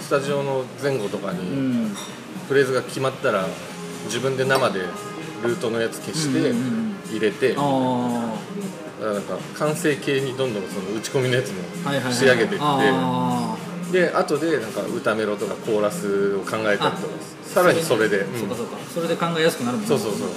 [0.00, 1.94] スタジオの前後とかうにん。
[2.48, 3.46] フレーズが決まったら
[4.06, 4.80] 自分で生で
[5.44, 6.88] ルートのやつ消してうんうんうん。
[7.10, 8.34] 入れて、あ
[9.00, 11.62] だからなんか完成形にどんどんその打ち込みのやつも
[12.12, 13.56] 仕上げていって、あ
[13.90, 16.98] で後でなんか歌メロとかコーラスを考えたりとかあ
[17.46, 18.76] さらにそれで、そうかそうか。
[18.92, 19.88] それで考えやすくなるもんね。
[19.88, 20.28] そうそうそう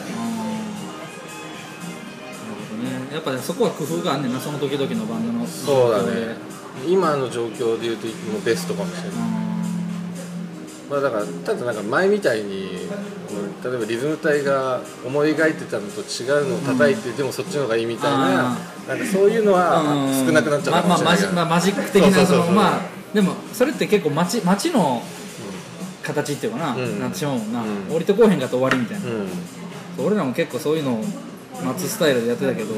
[2.81, 2.89] ね。
[3.13, 5.45] やっぱねそこは工夫があんねんなその時々のバンドの。
[5.45, 6.35] そうだね。
[6.87, 9.11] 今の状況でいうともうベストかもしれない、
[10.89, 12.87] まあ、だからただなんか前みたいに
[13.63, 21.21] うん例えばリズム隊が思い描いてたのと違うのを叩いて、でもそっちの方がいいみたいなあなんかそういうのはうん少なくなっちゃったかもしれない。
[21.21, 22.81] まあまあマジック的なそのまあ
[23.13, 25.03] でもそれって結構街街の
[26.01, 29.27] 形っていうかな、うんなってしまうもんな、うん降りてこうへんかったら終わりみたいな、うん
[30.05, 31.03] 俺らも結構そういうの
[31.59, 32.73] を待つスタイルでやってたけど、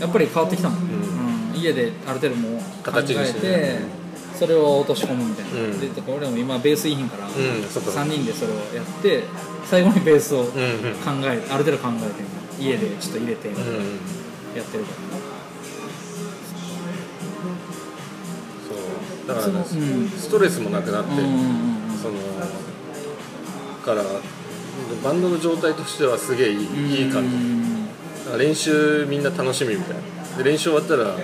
[0.00, 1.54] やっぱり変わってきたもん、ん。
[1.54, 1.60] うん。
[1.60, 3.78] 家である程度もう考えして
[4.38, 5.80] それを落とし込むみたいな、うん。
[5.80, 7.32] で俺らも今ベースいいひんから、うん
[7.64, 9.24] そっか3人でそれをやって
[9.64, 11.24] 最後にベースを考うんうん。
[11.24, 13.66] え、ある程度考えて家でちょっと入れてやうんうん。
[13.66, 13.68] っ
[14.54, 15.18] てるから、
[18.68, 18.74] そ
[19.24, 19.28] う。
[19.28, 20.08] だからうん。
[20.08, 21.26] ストレスもなくなって、うんうんう
[21.94, 21.98] ん。
[21.98, 22.14] その
[23.84, 24.02] から
[25.02, 27.30] バンドの状態としてはすげえいい,、いい感じ。
[27.30, 27.65] だから
[28.38, 30.02] 練習みんな楽しみみたいな。
[30.38, 31.16] で練習終わったら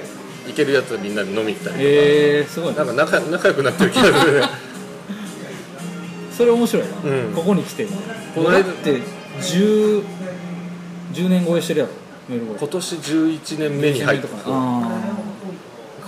[0.46, 4.46] 行けるやつはみんなで飲み行ったりとか、えー、すごいなんか仲仲良くなってる気がするね。
[6.36, 7.32] それ面白いな、うん。
[7.34, 7.86] ここに来て
[8.34, 9.00] この間だって
[9.40, 10.02] 10
[11.12, 11.92] 10年超えしてるやろ。
[12.28, 14.28] 今年11年目に入った。
[14.28, 14.42] とか。
[14.46, 15.00] あ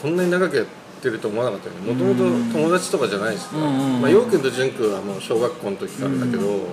[0.01, 0.67] こんなに長くやっ
[1.03, 1.93] てると思わなかったよね。
[1.93, 4.01] もともと友達とかじゃないしさ、うんうんうん。
[4.03, 6.67] まあ、陽君と潤君はもう小学校の時からだけど、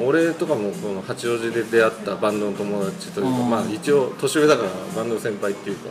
[0.00, 3.50] 俺とかもこの八王子で出会ったバンドの友達というか、うん。
[3.50, 5.90] まあ一応年上だからバンドの先輩っていうか。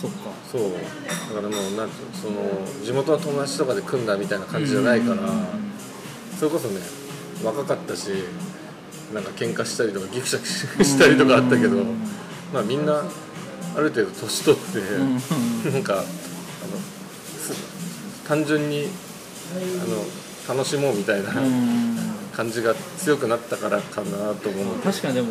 [0.00, 0.30] そっか。
[0.50, 0.62] そう。
[1.34, 5.20] だからもうなんていうのその地元の友達とかで組んだみたいな感じじゃないから、
[6.38, 6.80] それこそね
[7.44, 8.10] 若かったし
[9.14, 11.84] なんか喧嘩したりとかギクシャクしたりとかあったけど、
[12.52, 13.02] まあみんな
[13.76, 15.04] ある程度年取って、う
[15.70, 15.72] ん。
[15.72, 17.52] なんかあのす
[18.26, 18.88] 単純に
[19.52, 19.58] あ
[19.88, 20.04] の
[20.48, 22.10] 楽しもうみたいなうん。
[22.32, 25.28] 感じが強くなったからかなと思う、確かにでも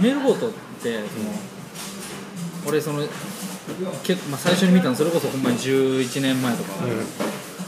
[0.00, 1.08] メールボートってその、
[2.68, 3.00] 俺その
[4.04, 6.70] 結構、まあ、最初に見たのそれこそほんまに11年前とか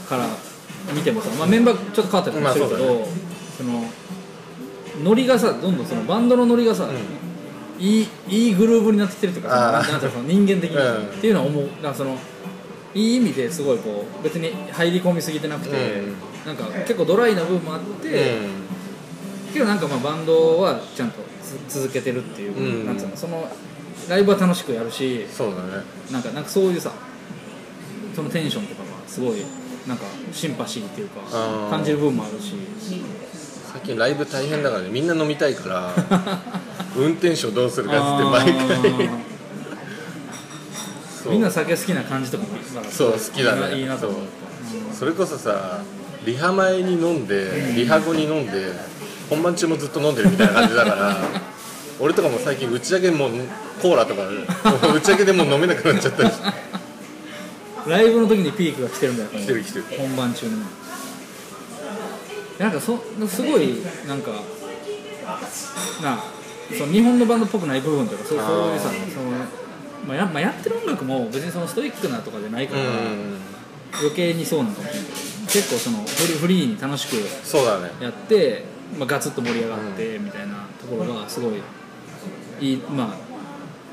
[0.07, 0.27] から
[0.93, 3.05] 見てもさ、まあ、メンバーちょっと変わったりとかするけど、まあ
[3.57, 3.83] その
[5.03, 6.87] ノリがさどんどんそのバンドのノリがさ、
[7.79, 11.07] いいいいグルーヴになってきてるとかなんていうのその人間的に、うん。
[11.07, 11.63] っていうのは思う。
[11.83, 12.17] なんかその
[12.93, 16.15] いい意味ですごいこう別に入り込みすぎてなくて、うん
[16.47, 19.53] なんか結構ドライな部分もあって、うん。
[19.53, 21.19] けどなんかまあバンドはちゃんと
[21.67, 22.85] つ続けてるっていう、うん。
[22.85, 23.49] なんつうのその
[24.07, 25.83] ライブは楽しくやるしそうだね。
[26.09, 26.93] なんかなんかそういうさ
[28.15, 29.43] そのテンションとかがすごい
[29.85, 31.21] なんかシンパシーっていうか
[31.69, 32.55] 感じる部分もあるし。
[33.73, 34.89] 最近ライブ大変だからね。
[34.89, 35.93] みんな飲みたいから
[36.95, 39.09] 運転手をどうするかっつって毎回
[41.25, 42.49] みんな酒好きな感じとかも
[42.89, 43.79] そう好きだね。
[43.79, 44.21] いいなと思う。
[44.93, 45.81] それこそさ
[46.25, 48.73] リハ前に飲んでリハ後に飲んで
[49.29, 51.17] 本番中もずっと飲んでるみたいな感じだから
[51.99, 53.31] 俺とかも最近打ち上げもう
[53.81, 54.23] コーラとか
[54.93, 56.29] 打ち上げでもう飲めなくなっちゃったり。
[56.29, 56.43] して
[57.87, 59.29] ライブの時にピークが来てるんだよ。
[59.29, 59.85] 来てる来てる。
[59.97, 60.61] 本番中に
[62.59, 63.77] なんかそすごい
[64.07, 64.31] なんか
[66.01, 66.23] な
[66.77, 68.41] その日本のバンドっぽくない部分というかそうい
[68.75, 69.66] うさその、
[70.07, 73.37] まあやまあ、やってる音楽も別にそのストイックなとかじゃないから、うん。
[73.99, 75.09] 余計にそうなのかもしれない
[75.47, 77.15] 結構そのフリフリーに楽しく
[77.45, 77.91] そうだね。
[78.01, 78.63] やって、
[78.97, 81.61] まあ、ガツッと盛り上がってみたいなところがすごい
[82.59, 83.15] いいま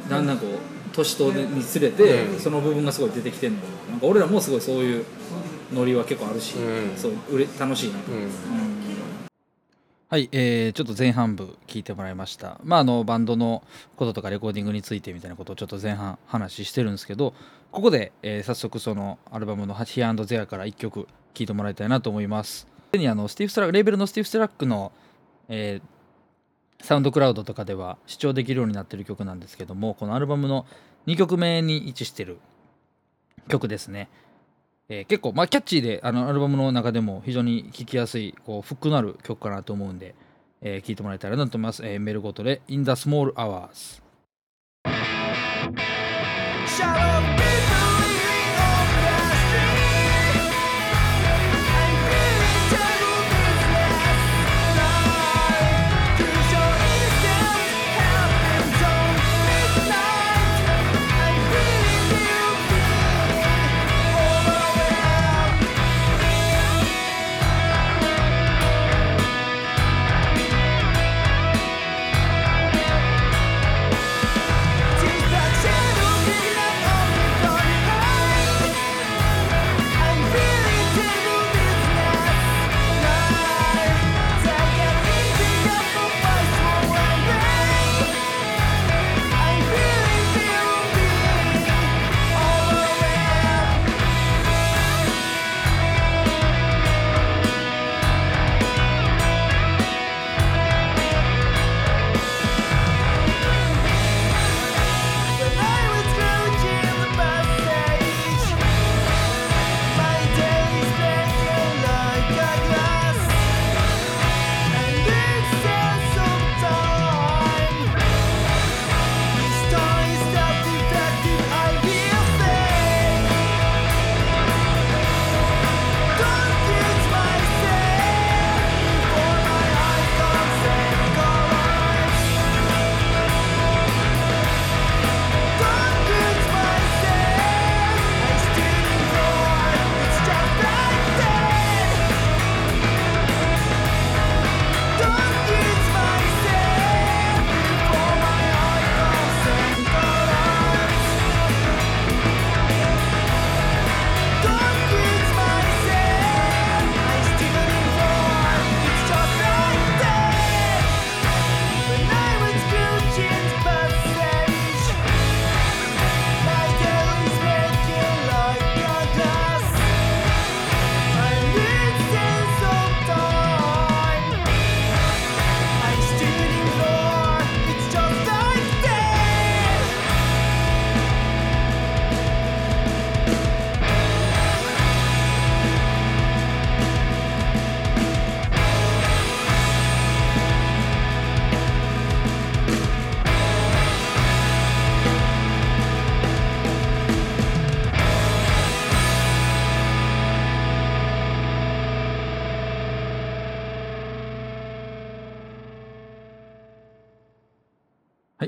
[0.06, 2.38] あだんだんこう年取るにつれて、うん。
[2.38, 3.58] その部分がすごい出てきてるの。
[3.90, 5.04] なんか俺らもすごいそういう
[5.72, 6.96] ノリは結構あるし、うん。
[6.96, 8.18] そううれ楽しいなと、うん。
[8.18, 8.30] うん
[10.10, 12.60] はい、えーちょっと前半部聞いてもらいました。
[12.62, 13.64] まあ、あのバンドの
[13.96, 17.32] こととかレコーディングについてみたいなことをちょっと前半話してるんですけど、
[17.72, 22.68] ここで、えー早速そのアルバムの「ハヒアンドゼア」から1曲聴いてもらいたいなと思います。
[22.92, 24.92] にあのスティーブ・スラレーベルのスティーブ・ストラックの、
[25.48, 25.88] えー
[26.84, 30.66] サウンドクラウドとかでは視聴できるようになってる曲なんですけどもこのアルバムの
[31.06, 32.38] 2曲目に位置してる
[33.48, 34.10] 曲ですね、
[34.88, 40.14] えー結構まあキャッチーであのアルバムの中でも非常に聴きやすいこうフックのある曲かなと思うんで、
[40.60, 44.02] えー聴いてもらえたらなと思います、えーメルゴトで In the Small Hours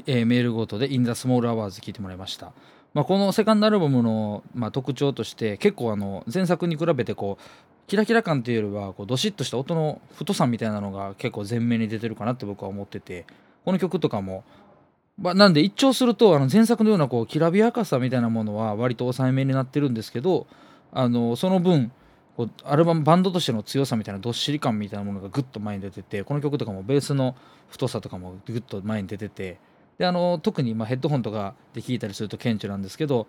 [0.07, 2.53] えーメールごとで In the Small Hours 聞いてもらいました。
[2.95, 7.45] まあ、このセカンドアルバムの、まあ、特徴として結構あの前作に比べてこう
[7.87, 13.27] キラキラ感というよりはこうどしっとした音の太さみたいなのが結構前面に出てるかなって僕は思ってて
[13.67, 14.45] この曲とかも、
[15.19, 20.47] まあ、なんで一聴するとあの前作のようなこうきらびやかさみたいなものは割と抑えめになってるんですけど
[20.91, 21.93] あのその分
[22.37, 27.37] こうアルバムバンドとしての強さみたいなどっしり感みたいなものがぐっと前に出ててこの曲とかもベースの
[27.69, 29.59] 太さとかもぐっと前に出てて
[29.99, 33.27] であの特にまヘッドホンとかで聴いたりすると顕著なんですけど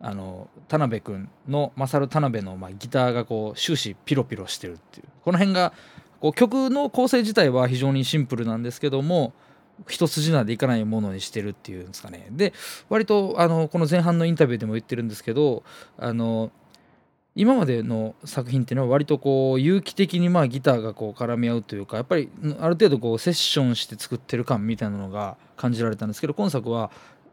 [0.00, 5.06] あの田辺君のマサル田辺のまギターがこう終始ピロピロしてるっていう。
[5.24, 5.72] この辺が
[6.20, 9.32] こう曲の構成自体は非常にシンプルなんですけども
[9.88, 12.26] 一筋縄でいかないものにしてるっていうんですかね。
[12.30, 12.52] で
[12.88, 15.62] 割とあのこの前半のインタビューでも言ってるんですけど
[15.96, 16.50] あの
[17.34, 26.90] 今までの作品っていうのは割とこう有機的にまあギターがこう絡み合うというかやっぱりある程度こうセッションして作ってる感みたいなのが感じられたんですけど今作は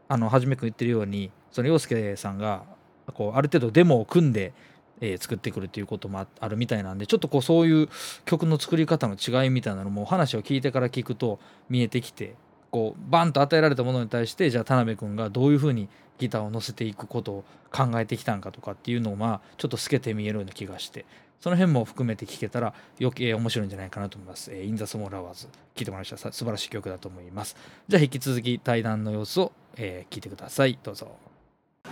[0.08, 2.64] あの初めくん言ってるようにその陽介さんが
[3.12, 4.54] こうある程度デモを組んで、
[5.00, 7.88] えー作ってくるっていうこともああるみたいなんでちょっとこうそういう
[8.24, 12.34] 曲の作り方の違いみたいなのも話を聞いてから聞くと見えてきて
[12.70, 15.88] こうバンと与えられたものに対してじゃあ田辺君がどういうふうに
[16.18, 21.04] ギターを乗せていくことを考えてきたんかとかっていうのをまあちょっと透けて見えるような気がして
[21.40, 24.52] その辺も含めて聴けたら余計面白いんじゃないかなと思います。
[24.52, 27.56] えー、 In the Small Hours 聴いてもらいましたさ素晴らしい曲だと思います。
[27.88, 30.78] じゃあ引き続き対談の様子を、えー聞いてください。
[30.82, 31.10] どうぞ。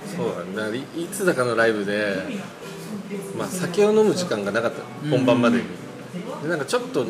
[0.05, 2.15] そうだねだいつだかのライブで、
[3.37, 5.63] まあ、酒を飲む時間がなかった本番までに、
[6.43, 7.07] でなんかちょっと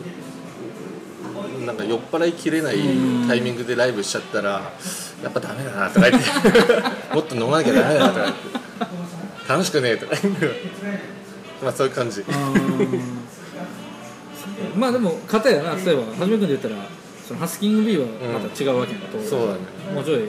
[1.68, 2.78] なんか酔っ払いきれない
[3.28, 4.72] タイミングでライブしちゃったら
[5.22, 6.28] やっぱダメだなとか言って。
[7.14, 9.48] もっと飲まなきゃダメだなとか言って。
[9.48, 10.16] 楽しくねえとか
[11.62, 12.24] まあそういう感じ。
[14.74, 15.74] まあでも片やな。
[15.74, 16.76] 例えばはじめ君で言ったら
[17.26, 19.28] そのハスキング B はまた違うわけやんか、当然。
[19.28, 19.60] そうだね。
[19.94, 20.20] もうちょい、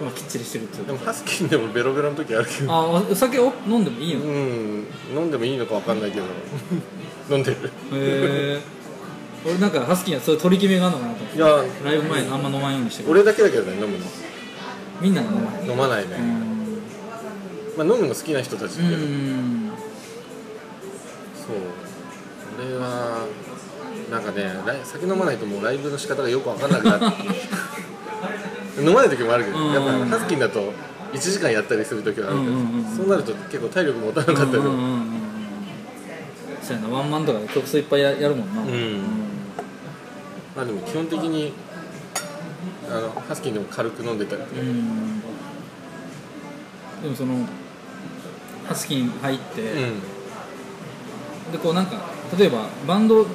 [0.00, 2.72] まあ、きっちりしてるっていうでもかハスキンでもベロベロの時あるけど。
[2.72, 4.86] あお酒を飲んでもいいの、うへん。
[5.16, 6.26] 飲んでもいいのかわかんないけど。
[7.34, 7.70] 飲んでる。
[7.92, 8.60] え
[9.44, 11.36] 俺なんかハスキーはそういう取り決めがあるのかなと思って。
[11.36, 11.46] いや
[11.84, 13.10] ライブ前にあんま飲まんようにしてる。
[13.10, 14.06] 俺だけだけどね飲むの。
[15.00, 15.68] みんな飲まない。
[15.68, 16.16] 飲まないね、
[17.76, 19.72] まあ、飲むの好きな人たちうんだけど、うん
[21.36, 21.56] そう。
[22.66, 23.26] 俺は
[24.10, 24.50] なんかね
[24.84, 27.22] 酒飲まないともうライブの仕方がよく分かんなくなって。
[28.80, 29.72] 飲まない時もあるけど、うん。
[29.72, 30.72] やっぱハスキンだと
[31.12, 32.52] 1時間やったりする時はあるけど、
[32.96, 35.06] そうなると結構体力持たなかったりとか、うんうんうんうん。
[36.62, 38.62] そうやなワンマンとかで曲数いっぱいややるもんな。
[38.62, 39.23] うん
[40.56, 41.52] まあでも基本的に
[42.88, 45.20] あのハスキンでも軽く飲んでたりとか、うん。
[47.02, 47.46] でもその
[48.66, 50.00] ハスキン入って、うん。
[51.52, 51.96] でこうなんか
[52.38, 53.26] 例えばバンド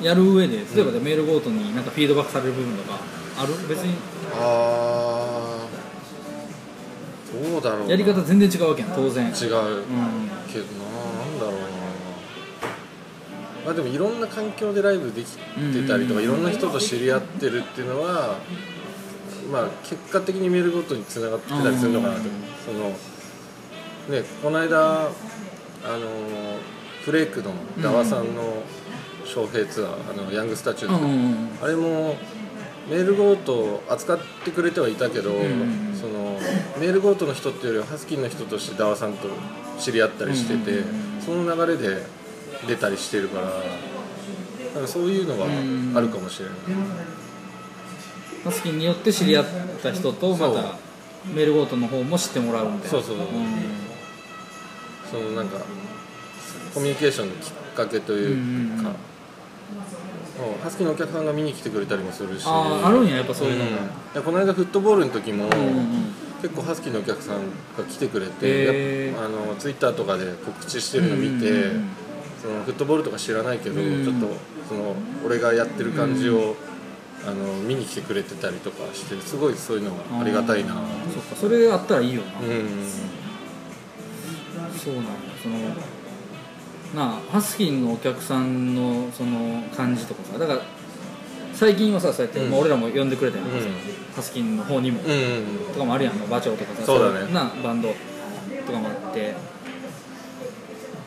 [0.00, 2.98] やる上で例えばでメールごとになんかフィードバックされる部分とか
[3.38, 3.54] ある？
[3.68, 3.94] 別に。
[4.34, 5.68] ああ
[7.32, 7.90] どうだろうな。
[7.90, 9.26] やり方全然違うわけやん当然。
[9.26, 9.34] 違ううん。
[10.52, 10.91] けどな
[13.64, 15.38] まあでもいろんな環境でライブできて
[15.86, 16.24] たりとかうん。
[16.24, 18.36] いろんな人と知り合ってるっていうのは
[19.50, 22.20] まあ結果的にメールごとにつながってたりするのかなと。
[22.20, 22.26] うん。
[22.64, 22.88] その
[24.18, 25.10] ねこの間あの
[27.04, 27.52] フレークの
[27.82, 28.62] ダワさんの
[29.24, 31.48] 招聘ツアーあのヤングスタチューズうんうんうん。
[31.62, 32.16] あれも
[32.90, 36.38] メールゴートを扱ってくれてはいたけど、んその
[36.80, 39.28] メールゴートの人っていうよりはハスキーの人としてダワさんと
[39.78, 40.82] 知り合ったりしてて、
[41.24, 42.04] その流れで
[42.66, 43.46] 出たりしてるから
[44.74, 45.44] なんかそういうのが
[45.98, 46.56] あるかもしれない、
[48.44, 49.46] ハスキンによって知り合っ
[49.82, 50.76] た人とまた
[51.34, 52.88] メールごとの方も知ってもらうみたいな。
[52.90, 53.26] そうそうそう。
[55.10, 55.58] そのなんか
[56.74, 58.96] コミュニケーションのきっかけというか、うん
[60.64, 62.44] ハスキーのお客さんが見に来てくれたりもするし。
[62.46, 64.12] あるんややっぱそういうのが、ん。
[64.14, 67.36] でこの間フットボールの時も、うんうん結構ハスキーのお客さん
[67.78, 71.90] が来てくれて、あのツイッターとかで告知してるの見て、うんうんうん
[72.42, 74.04] そのフットボールとか知らないけど、うん。
[74.04, 74.26] ちょっと
[74.68, 76.56] その俺がやってる感じを、
[77.24, 80.74] あの見に来てくれてたりとかしてすごいそういうのがありがたいな、
[81.14, 82.84] そっかそれあったらいいよな、うん。
[84.76, 85.58] そうなんだその
[86.96, 90.62] なあハスキンのお客さんのその感じとかさだから
[91.54, 92.50] 最近はさそうやって、うん。
[92.50, 93.52] まあ、俺らも呼んでくれたやん、うん。
[94.16, 95.00] ハスキンの方にも、
[95.72, 97.30] とかもあるやん馬長とかさそうだね。
[97.30, 97.94] いなバンド
[98.66, 99.34] とかもあって。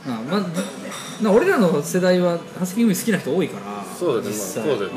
[0.08, 0.42] なあ、まあ、
[1.22, 4.93] な俺らの世代はハスキング好きな人多いからそうだね、まあ、そうだよね、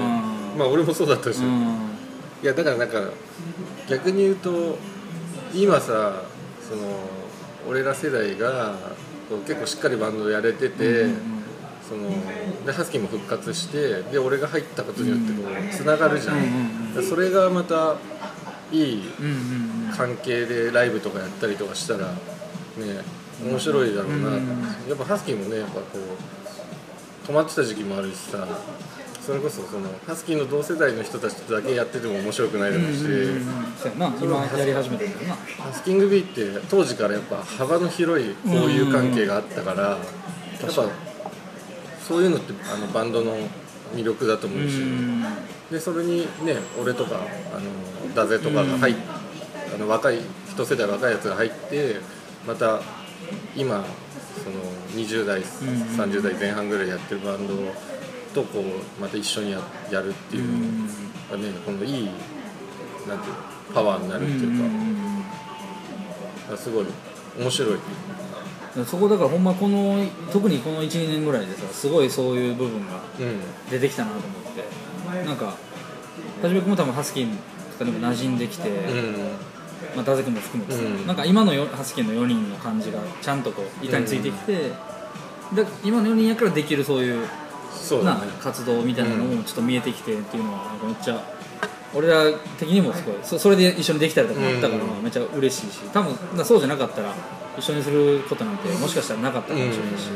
[0.58, 1.88] まあ俺もそうだったし、うん、うん
[2.42, 3.10] いやだからなんか
[3.88, 4.78] 逆に言うと
[5.54, 6.22] 今さ
[6.68, 6.82] その
[7.68, 8.74] 俺ら世代が
[9.46, 11.38] 結構しっかりバンドやれてて、うん
[11.88, 12.10] その
[12.66, 16.46] でハスキーも復活してで俺が入ったことによってこうつながるじゃん、うんう
[16.90, 17.96] んでそれがまた
[18.70, 19.96] いいうんうんうん。
[19.96, 22.14] 関係でライブとかやったりとかしたらね
[23.45, 24.62] 面白いだろうな、うん。
[24.89, 25.99] やっぱハスキーもねやっぱこ
[27.24, 28.47] う止まってた時期もあるしさ。
[29.28, 33.01] それこそそのハスキーの同世代の人たちとだけやってても面白くないだろうし、
[33.76, 34.16] そうやな。
[34.22, 35.34] 今やり始めてるな。
[35.34, 39.99] ハスキングビーって当時からやっぱ幅の広い交友関係があったから、やっ
[40.61, 40.84] ぱそ
[42.20, 43.36] ういうのってあのバンドの
[43.95, 45.22] 魅力だと思うし、うん。
[45.70, 47.16] でそれにね俺とか
[47.55, 48.95] あのダゼとかが入っ、
[49.74, 50.20] あの若い
[50.51, 51.97] 一世代若いやつが入って
[52.47, 52.80] また
[53.56, 53.84] 今
[54.42, 54.56] その
[54.94, 57.54] 20代、ん30代前半ぐらいやってるバンド
[58.34, 59.60] とこうまた一緒にや
[59.90, 60.86] やるっていうの
[61.30, 62.08] がねこのいい
[63.06, 63.38] なんていうの
[63.74, 64.62] パワーになるっていう
[66.48, 66.56] か。
[66.56, 66.86] すごい
[67.38, 67.78] 面白い。
[68.86, 70.02] そこだからほんまこの
[70.32, 73.40] 特にこの12年ぐらいでさすごいそういう部分がうん。
[73.70, 75.26] 出てきたなと思って。
[75.26, 75.54] なんかは
[76.48, 77.36] じめくんも多分ハスキン
[77.72, 79.14] とかにも馴染んできて、うん
[79.99, 81.07] まあ、ダゼ君も含めてさ、うん。
[81.09, 87.28] なんか今のよハスキンの4人の感じがちゃんとこう板についてきて、で今の4人やからできるそういうな
[87.72, 88.20] そうだね。
[88.40, 91.20] 活動みたいなのもちょっと見えてきてっていうのはなんかめっちゃ
[91.92, 95.03] 俺ら的にもすごいそそれで一緒にできたりとかもあったからうん。
[95.03, 97.12] めっちゃ嬉しいし多分なそうじゃなかったら
[97.59, 100.11] 一緒にすることなんてもしかしたらなかったかもしれないし、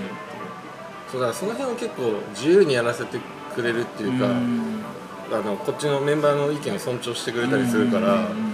[1.10, 3.18] そうだからその辺を結構自由にやらせて
[3.52, 4.84] くれるっていうか、うん。
[5.32, 8.51] あのこっちのメンバーの意見を尊重してくれたりするから、うんうんうん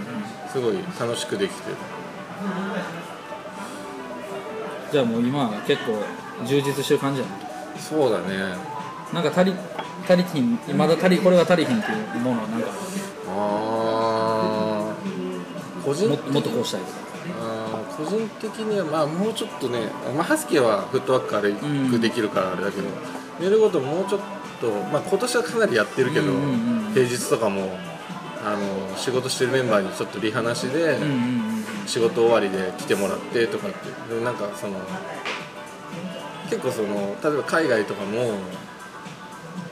[0.53, 1.77] すごい楽しくできてる。
[4.91, 6.03] じゃあもう今は結構
[6.47, 7.41] 充実してる感じじゃない
[7.79, 8.57] そうだね。
[9.13, 9.55] なんか足り
[10.09, 12.69] 足りひんまだ足りこれが足りひんっていうものはなんか。
[13.29, 15.85] あー。
[15.85, 16.99] 個人も的もっとこうしたいとか。
[17.41, 19.81] あー個人的にはまあもうちょっとね、
[20.17, 21.53] まあ、ハスキーはフットワーク軽
[21.91, 22.89] くできるからあれだけど、
[23.41, 24.21] メールごともうちょっ
[24.61, 26.33] と、まあ、今年はかなりやってるけど、
[26.95, 27.77] 平日とかも
[28.45, 31.15] あの仕事してるメンバーにちょっとリハなしで、うんうんう
[31.55, 31.59] ん
[31.89, 34.15] 仕事終わりで来てもらってとかって。
[34.15, 34.79] でなんかその
[36.51, 38.35] 結構その例えば海外とかも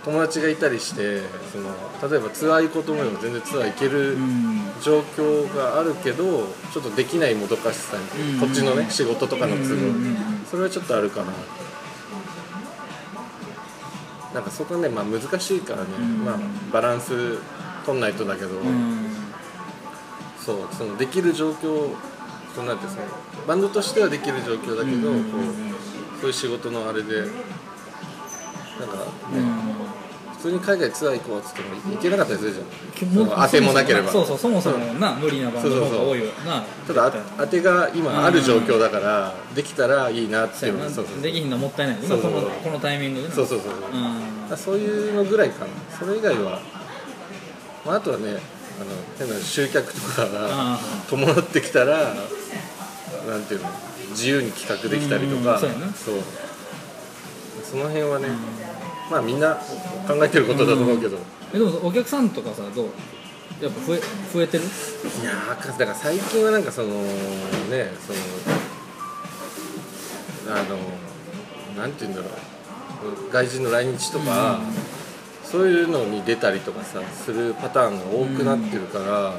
[0.03, 1.21] 友達がいたりして
[1.53, 4.63] その例えばツアー行こうと思えば全然ツアー行けるうん。
[4.83, 8.41] 状況があるけどちょっとできないもどかしさに、うん。
[8.41, 10.17] こっちのね仕事とかの都合、うんうんうん
[10.51, 11.33] それはちょっとあるかな。
[14.33, 16.25] なんかそこはね、まあ、難しいからね、ん。
[16.25, 16.39] まあ、
[16.73, 17.39] バランス
[17.87, 19.07] 取んないとだけど、うん。
[20.45, 21.91] そうそのできる状況
[22.55, 23.03] そのなんてその
[23.47, 27.37] バンドとしてはできる状況だけど、こうそういう仕事のあれでなんか、
[29.33, 29.77] ね
[30.37, 32.67] 普通に海外ツアー行こうっつっても行けなかったりするじゃん。
[33.11, 34.13] その当てもなければ。
[34.13, 43.35] そうそうそもそもな無理なバンドの方が多いよなただあ当てが今ある状況だから、できたらいいなっていうそうそうできひんのもったいないそうそうこのこのタイミングでな。
[43.35, 43.73] そうそうそう
[44.49, 44.57] そう。
[44.57, 45.71] そういうのぐらいかな。
[45.99, 46.61] それ以外は、
[47.87, 48.39] まあ、あとはねあの
[49.19, 50.79] 変な集客とかがあ
[51.09, 52.15] 伴ってきたら
[53.29, 53.69] なんていうの
[54.11, 55.55] 自由に企画できたりとか。
[55.55, 55.87] うんそうやな。
[57.65, 58.29] その辺はね、
[59.11, 59.57] まあみんな
[60.07, 61.19] 考えてることだと思うけど、
[61.53, 62.87] えでもお客さんとかさどう？
[63.61, 64.01] やっぱ増え
[64.33, 64.65] 増えてる？
[64.65, 64.67] い
[65.25, 68.13] やーだから最近はなんかそのねそ
[70.49, 70.79] のあの
[71.77, 72.31] なんて言うんだろう。
[73.33, 74.61] 外人の来日とか、
[75.57, 79.33] そういうのに出たりとかさするパターンが多くなってるから、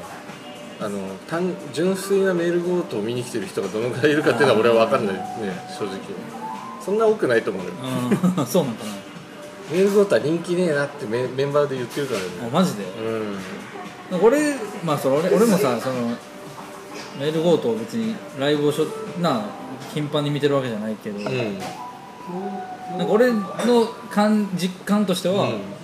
[0.80, 0.97] あの
[1.30, 5.22] 単純粋なメールゴートを見に来てる人がどのくらいいるかっていうのは俺は分かんないね
[5.78, 5.99] 正直。
[6.84, 7.72] そんな多くないと思うよ。
[8.38, 8.91] あ そうなんかな
[9.72, 12.26] メールゴートは人気ねえなってメメンバーで言ってるからね。
[12.41, 12.84] あマジで？
[14.11, 14.20] うん。
[14.24, 15.95] 俺まあそれ俺俺もさその
[17.20, 18.88] メールゴートを別にライブをしょ
[19.22, 19.41] な
[19.93, 21.59] 頻繁に見てるわけじゃないけど、うん。
[22.97, 23.41] なんか俺の
[24.09, 25.76] 感実感としては、うん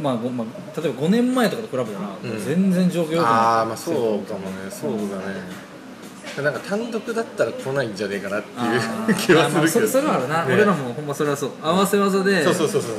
[0.00, 2.44] まあごまあ、例えば5年前とかと比べたら、うん。
[2.44, 3.24] 全然状況良くない。
[3.24, 4.70] ああまあそうかもね。
[4.70, 5.64] そうだね。
[6.42, 9.14] なんか単独だったら来ないんじゃねえかなってあいうー。
[9.14, 10.54] 気はすあまあそれるけどそれはあるな、ね。
[10.54, 11.50] 俺らもほんまそれはそう。
[11.62, 12.42] 合わせ技で。
[12.44, 12.96] そうそうそうそうそ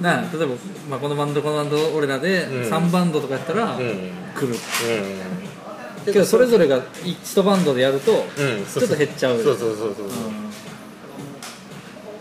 [0.00, 0.02] う。
[0.02, 0.46] な例えば、
[0.88, 2.62] まあ、このバンドこのバンド俺らでうん。
[2.62, 3.78] 3バンドとかやったら、うん。
[3.78, 4.48] 来る。
[6.06, 6.12] うん。
[6.12, 8.64] けどそれぞれが1バンドでやると、うん。
[8.64, 9.42] ちょっと減っちゃう。
[9.42, 9.88] そうそうそうそう、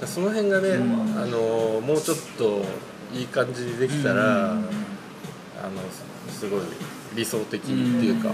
[0.04, 1.18] うその辺がね、うん。
[1.18, 2.62] あのもうちょっと
[3.14, 4.66] いい感じにできたら、うん。
[5.64, 5.72] あの
[6.28, 6.62] すごい
[7.16, 8.30] 理想的っていうか、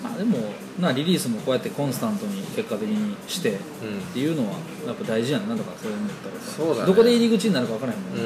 [0.00, 0.38] まあ、でも
[0.78, 6.40] なリリースもこうやってコンスタントに結果的にしてっうんていうのはやっぱ大事やんなとかそう思ったら。
[6.40, 6.86] さそうだね。
[6.86, 8.22] どこで入り口になるか分からへんもんね、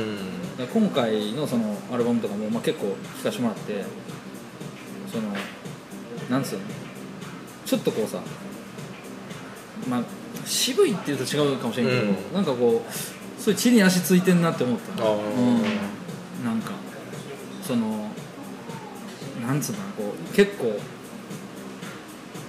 [0.60, 0.66] うん。
[0.66, 3.82] 今回のそのアルバムとかも、まあ、結構聴かせてもらって
[5.10, 5.28] その
[6.28, 6.60] なんつうの
[7.64, 8.18] ちょっとこうさ
[9.88, 10.02] まあ
[10.44, 12.34] 渋いっていうと違うかもしれんけど、うん。
[12.34, 12.90] なんかこう
[13.44, 15.04] そういう地に足ついてんなって思った。
[15.04, 15.62] うん、
[16.42, 16.72] なんか
[17.62, 18.08] その
[19.46, 20.72] なんつうのこう結構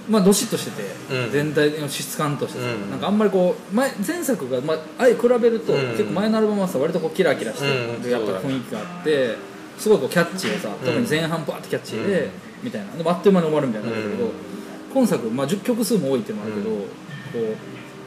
[0.08, 1.30] まあどしっとしてて、うん。
[1.30, 2.90] 全体の質感としてさ、うん。
[2.90, 5.80] なんかあんまりこう前前作が、まあ、あえ比べると、うん。
[5.90, 9.36] 結構前のアルバムはさ割とこうキラキラしてやっぱ雰囲気があって
[9.76, 12.30] すごいこうキャッチーでさ、特に前半バーってキャッチーで、うん。
[12.62, 12.92] みたいな。
[12.92, 14.32] でもあっという間に終わるみたいな感じだけど、うん。
[14.94, 17.54] 今作、まあ、10曲数も多いっていうのもあるけど、こ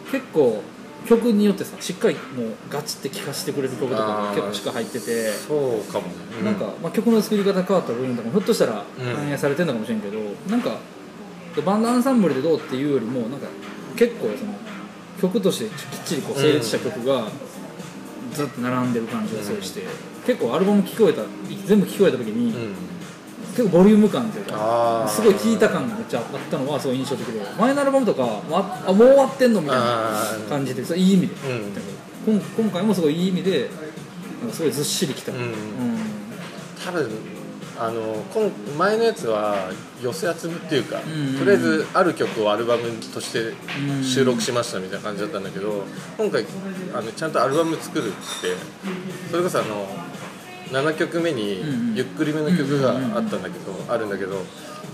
[0.08, 0.64] う結構
[1.08, 5.32] 曲によってさしっかりもうガチって聴かせてくれる曲とかが結構しっかり入ってて。
[5.32, 9.16] そうかもね、うなんか、まあ、曲の作り方変わった部分とかもひょっとしたらうん。
[9.16, 10.20] 反映されてるのかもしれんけど、
[10.50, 10.78] なんか
[11.66, 13.48] バンドアンサンブルでどうっていうよりもなんか
[13.96, 14.54] 結構その
[15.22, 17.28] 曲としてきっちりこう成立した曲が
[18.34, 19.84] ずっと並んでる感じがするして、
[20.26, 21.24] 結構アルバム聴こえた
[21.66, 22.89] 全部聴こえた時に、うん
[23.56, 27.42] 結構ボリューム感というかすごい聴いた感がめっちゃあったのはすごい印象的で。
[27.60, 31.34] 前のアルバムとかもうああもう終わってんのみたいな感じでそれいい意味で、
[32.28, 32.36] うん。
[32.36, 33.70] 今今回もすごいいい意味で
[34.42, 35.40] なんかすごいずっしりきた、うん。
[35.40, 35.54] うん。
[36.86, 37.10] 多分
[37.82, 39.72] あの今前のやつは
[40.02, 41.40] 寄せ集めっていうか、うん。
[41.40, 42.84] とりあえずある曲をアルバム
[43.14, 44.04] としてうん。
[44.04, 45.84] 収録しましたみたいな感じだったんだけど
[46.18, 46.46] 今回
[46.94, 48.18] あのちゃんとアルバム作るって
[49.32, 49.88] それこそあの
[50.72, 54.44] 7曲目にゆっくりめの曲があったんだけど、あるんだけど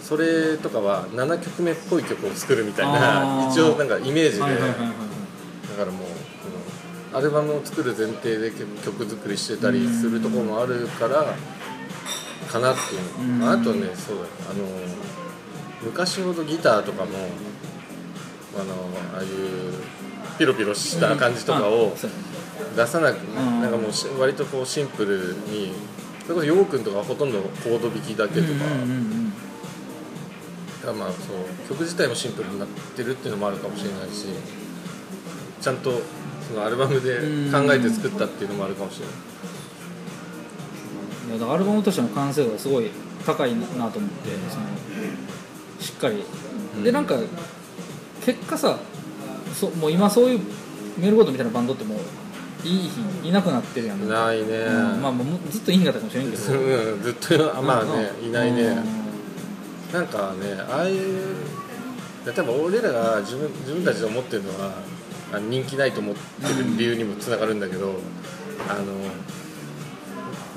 [0.02, 4.56] それとかは7曲目っぽい曲を作るみたいな一応なんかイメージで、だか
[5.80, 11.34] らもうアルバムを作る前提で曲曲作りしてたりするところもあるから
[12.52, 13.22] かなっていう。
[13.22, 13.40] うん。
[13.40, 14.30] のあとねそうだね。
[14.52, 14.66] あの
[15.84, 17.12] 昔ほどギターとかも
[18.58, 18.74] あの
[19.16, 19.30] ああいう
[20.38, 21.94] ピロピロした感じとかを
[22.76, 23.62] 出さなくん。
[23.62, 25.74] なんかもうし割とこうシンプルに
[26.24, 28.66] それこそヨウくんとかはほとんどコード弾きだけとか。
[28.66, 29.34] うんうんうん
[30.86, 31.38] だからまあそう
[31.68, 34.28] 曲自体もシンプルになってるっていうのもあるかもしれないし
[35.60, 36.00] ちゃんと
[36.48, 37.18] そのアルバムで
[37.52, 39.16] 考えて作ったっていうのもあるかもしれない。
[41.30, 42.92] いやだからアルバムとしての完成度がすごい
[43.26, 43.98] 高いなと思って
[44.48, 44.66] その
[45.80, 46.24] しっかり、
[46.84, 47.16] でなんか
[48.24, 48.78] 結果さ
[49.56, 50.40] そもう今そういう
[51.00, 51.98] メールゴートみたいなバンドってもう
[52.66, 52.90] い
[53.30, 54.10] いなくなってるやん。
[54.10, 55.02] ないね、うん。
[55.02, 56.54] まあもうずっといいんかったかもしれんけど。
[56.54, 58.72] うんずっとあまあねいないね、う
[59.92, 59.94] ん。
[59.94, 61.02] なんかねああいう
[62.34, 64.72] 多分俺らが自分自分たちで思ってるのは
[65.32, 68.00] あ人気ないと思ってる理由にもつながるんだけど、
[68.68, 68.86] あの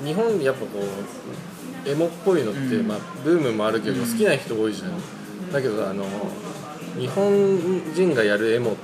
[0.03, 0.79] 日本やっぱこ
[1.85, 2.87] うエモっぽいのって、うん。
[2.87, 4.91] まあ、ブームもあるけど好きな人多いじゃん。
[5.51, 6.05] だけどあの
[6.97, 8.79] 日本人がやるエモって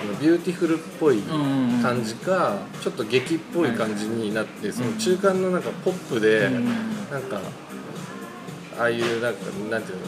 [0.00, 6.64] あのビューティフルっぽいうん感じかちょっと激っぽい感じになって、その中間のなんかポップで、うん
[7.10, 7.40] なんか
[8.78, 9.98] ああいうなんかなんていう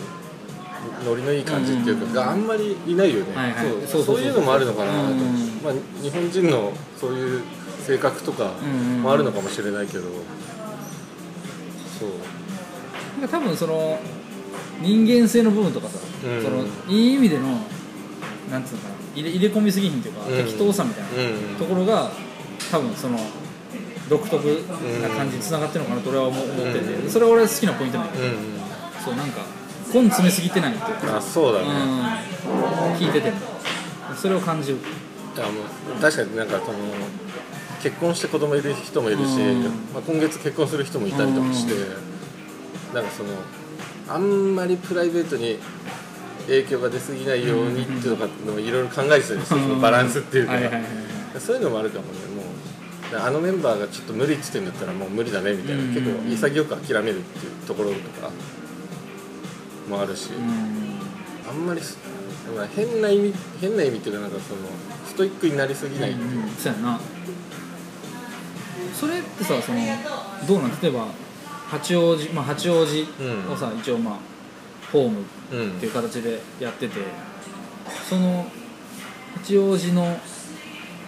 [1.04, 3.86] のノリのいい感じっていうか、があんまりいないよね、はいはい。
[3.86, 5.14] そうそういうのもあるのかなと、う。
[5.14, 5.72] んまあ、
[6.02, 7.42] 日本人のそういう
[7.80, 10.04] 性格とかうんもあるのかもしれないけど、
[11.98, 13.28] そうなん。
[13.28, 13.98] か多分その
[14.80, 16.42] 人間性の部分とかさ、うん。
[16.42, 17.60] そのいい意味での
[18.50, 20.36] なんつうのかな入れ入れ込みすぎひんというか、うん。
[20.36, 21.56] 適当さみたいなうん。
[21.56, 22.10] ところが
[22.70, 23.18] 多分その
[24.08, 24.64] 独特
[25.02, 27.10] な感じにつながってるのかなと俺は思思ってて、うん。
[27.10, 28.34] それは俺好きなポイントなんだけど、うん。
[29.04, 29.42] そうなんか
[29.92, 31.16] 根詰めすぎてないっていうか。
[31.16, 32.96] あそうだね、うん。
[32.96, 33.36] 聞いてても。
[34.16, 34.78] それを感じる。
[34.78, 36.78] いやもう確かになんかその
[37.82, 39.64] 結婚して子供いる人もいるし、うん。
[39.92, 41.74] まあ、今月結婚する人もいたりとかして、
[42.94, 43.30] なんかその
[44.08, 45.58] あんまりプライベートに
[46.46, 48.26] 影響が出過ぎないようにっていうのか
[48.60, 50.52] いろいろ考えてたりして、そのバランスっていうか、
[51.40, 52.20] そういうのもあるかもね。
[52.34, 52.46] もう
[53.20, 55.94] あのメンバーがちょっと無理って言ってんだったらもう無理だねみたいな、うん。
[55.94, 58.30] 結構潔く諦めるっていうところとか
[59.88, 60.98] もあるし、うん。
[61.48, 61.80] あんまり
[62.74, 64.60] 変な意味変な意味っていうかなんかその
[65.06, 66.48] ストイックになりすぎないっていう、うん。
[66.50, 67.00] そうやな。
[68.94, 69.78] それってさその
[70.48, 70.80] どうなん？
[70.80, 71.06] 例えば
[71.70, 73.06] 八王子まあ八王子
[73.52, 74.18] をさ、一応まあ
[74.92, 75.70] ホームうん。
[75.72, 77.00] っていう形でやってて
[78.08, 78.46] その
[79.34, 80.18] 八王子の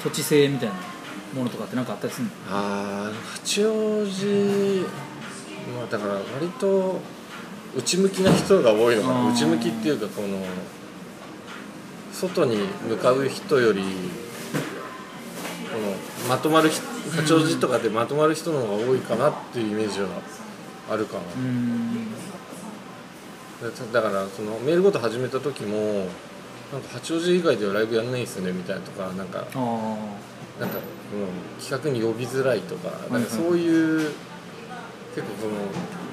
[0.02, 0.74] 土地性みたいな
[1.34, 2.32] ものとかって何かあったりするの？
[2.48, 4.86] ああ八王子
[5.76, 7.00] まあだから割と
[7.76, 9.30] 内向きな人が多いのかな。
[9.30, 10.38] 内向きっていうかこの
[12.12, 12.56] 外に
[12.88, 13.86] 向かう人よりこ
[15.78, 20.08] のまとまる人八王子とかでまとまる人の方が多いかなっていうイメージは
[20.90, 22.08] あるかな、うん。
[23.92, 26.06] だだからそのメールごと始めた時も
[26.72, 29.96] なんか八王子以外ではライブやんないんですよねみたいなとかなんかあ
[30.60, 34.12] なんか、うん、企画に呼びづらいとか,、いなんかそういう
[35.14, 35.54] 結構その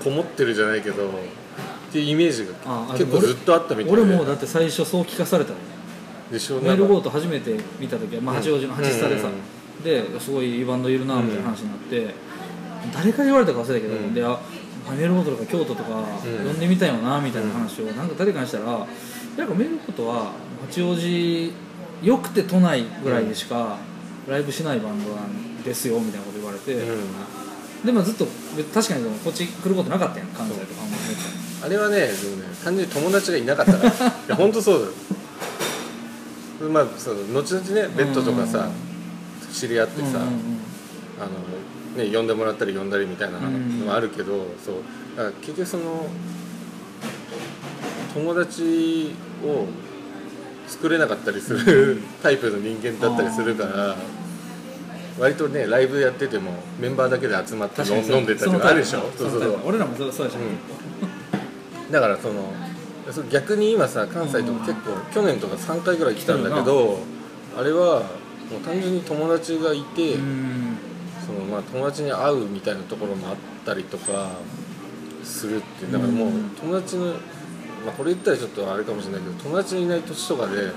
[0.04, 1.12] こもってるじゃないけどっ
[1.92, 2.54] ていうイメージが
[2.94, 4.02] 結構ずっとあったみたいで。
[4.02, 5.58] 俺もだって最初そう聞かされたの
[6.32, 6.60] でしょ？
[6.60, 8.42] メールゴー初めて見た時は、まあ、うん。
[8.42, 9.34] 八王子の八スタでさ、うん
[9.84, 12.14] ですごいいいバンドいるなみたいな話になって、
[12.92, 14.14] 誰から言われたか忘れたけど、うん。
[14.16, 14.40] であ
[14.92, 16.48] メールゴートとか京都とかうん。
[16.48, 20.32] 呼んでみたいよなみたいな話をなんか誰かにしたら、なんかメールゴートは
[20.68, 21.54] 八王子
[22.04, 23.78] よくて都内ぐらいでしか
[24.28, 26.76] ライブしないバンドなんですよみたいなこと言われて、
[27.84, 28.26] でもずっと
[28.74, 30.82] 確かにでもこっち来ることなかったやん関西とか
[31.62, 33.90] ああれはねでもね単純に友達がいなかったから。
[33.90, 36.72] いや本当そうだよ。
[36.72, 38.70] まあそう後々ねベッドとかさ、
[39.52, 40.26] 知り合ってさ、あの
[41.96, 44.76] ね、呼んでもらったり呼んだりみたいなのはあるけど、そう。
[45.16, 46.08] だから結局その
[48.14, 49.66] 友達を
[50.68, 53.96] 作れなかったりするタイプの人間だったりするから
[55.20, 59.02] 割とねライブやっててもメンバーだけで集まって飲んでたりとかあるでしょ。
[59.18, 59.60] そうそうそう。
[59.66, 62.54] 俺らもそうそうでしょ、うん、だからその
[63.12, 67.00] そ逆に今さ関西とか結構去年とか3回ぐらい来たんだけど
[67.58, 68.02] あれは
[68.52, 70.65] もう単純に友達がいて、うん
[71.56, 73.36] まあ友達に会うみたいなところもあっ
[73.66, 74.32] たりとか
[75.24, 76.50] するっていうだからもううん。
[76.50, 77.12] 友達の、ま
[77.88, 80.72] あ、これ言ったらちょっとあれかもしれないけど友達のいない年とかで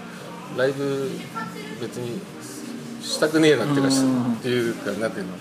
[0.56, 1.10] ライブ
[1.80, 2.20] 別に
[3.02, 5.32] したくねえなっていうかっていうかなんていうの、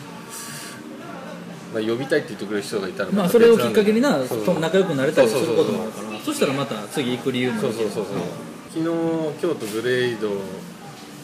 [1.73, 6.19] まあ、呼びたいって言ってくれる人がいたらまあたそれをきっかけにな仲良くなれたりするそうそうそうこともあるから。
[6.19, 8.05] そしたらまた次行く理由もそうそうそうそう。
[8.73, 10.29] 昨日京都グレイド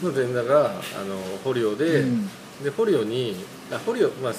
[0.02, 0.72] の前座があ
[1.04, 2.30] のホリオで、うん。
[2.62, 3.36] でホリオに
[3.74, 4.32] あホリオまあ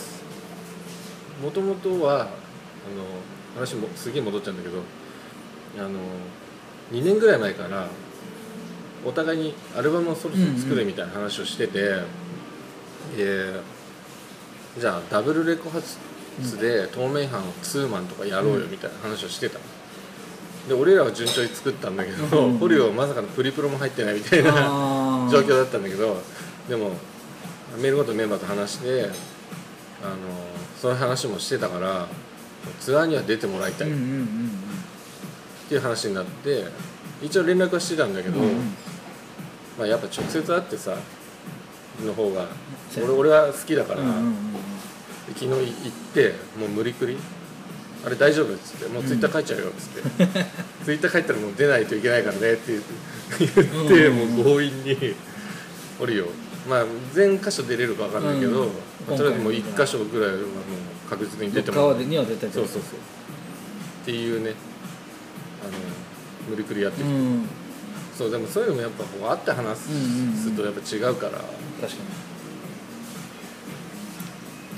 [1.44, 2.30] もともとはあの
[3.56, 4.82] 話もすげえ戻っちゃうんだけど
[5.78, 6.00] あの
[6.92, 7.88] 2年ぐらい前から
[9.06, 11.80] お互いにアルバムをそろそろ作るみたいな話をしてて、
[13.16, 13.54] で
[14.80, 15.98] じゃあダブルレコ発
[16.60, 19.60] で透明版ツーマンとかやろうよみたいな話をしてた。
[19.60, 19.66] の
[20.68, 24.52] で俺らは順調に作ったんだけど、うんホリオはまさかのプリプロも入ってないみたいな
[25.32, 26.22] 状況だったんだけど
[26.68, 26.94] でも
[27.78, 29.12] メールごとメンバーと話してあの
[30.82, 32.08] そういう話もしてたから
[32.80, 33.90] ツアーには出てもらいたい。
[33.90, 34.52] っうんうんうん
[35.68, 36.66] ていう話になって
[37.24, 38.56] 一応連絡はしてたんだけど、うんうん。
[39.80, 40.96] まあ、やっぱ直接会ってさ
[42.06, 42.46] の方が
[42.98, 44.36] 俺俺は好きだから、うんうんうん
[45.34, 47.18] 昨日行ってもう無理くり
[48.06, 50.28] あれ大丈夫っつってもうツイッター書いちゃうよっつって、
[50.86, 52.80] ツイッター書いたらもう出ないといけないからねって
[53.40, 55.16] 言ってもう強引に
[56.00, 56.28] おるよ
[56.68, 58.70] まあ全箇所出れるか分かんないけど、うん。
[59.08, 60.48] まあとりあえずもう1箇所ぐらいはもう
[61.10, 61.86] 確実に出てもらう。
[61.90, 63.00] 川でには絶対そうそうそう。
[63.00, 64.54] っていうね。
[65.64, 65.72] あの
[66.50, 67.48] 無理くりやってきて、うん。
[68.16, 72.04] そうでもそういうのもやっぱこう会って話うんうんうんすとやっぱ違うから、確か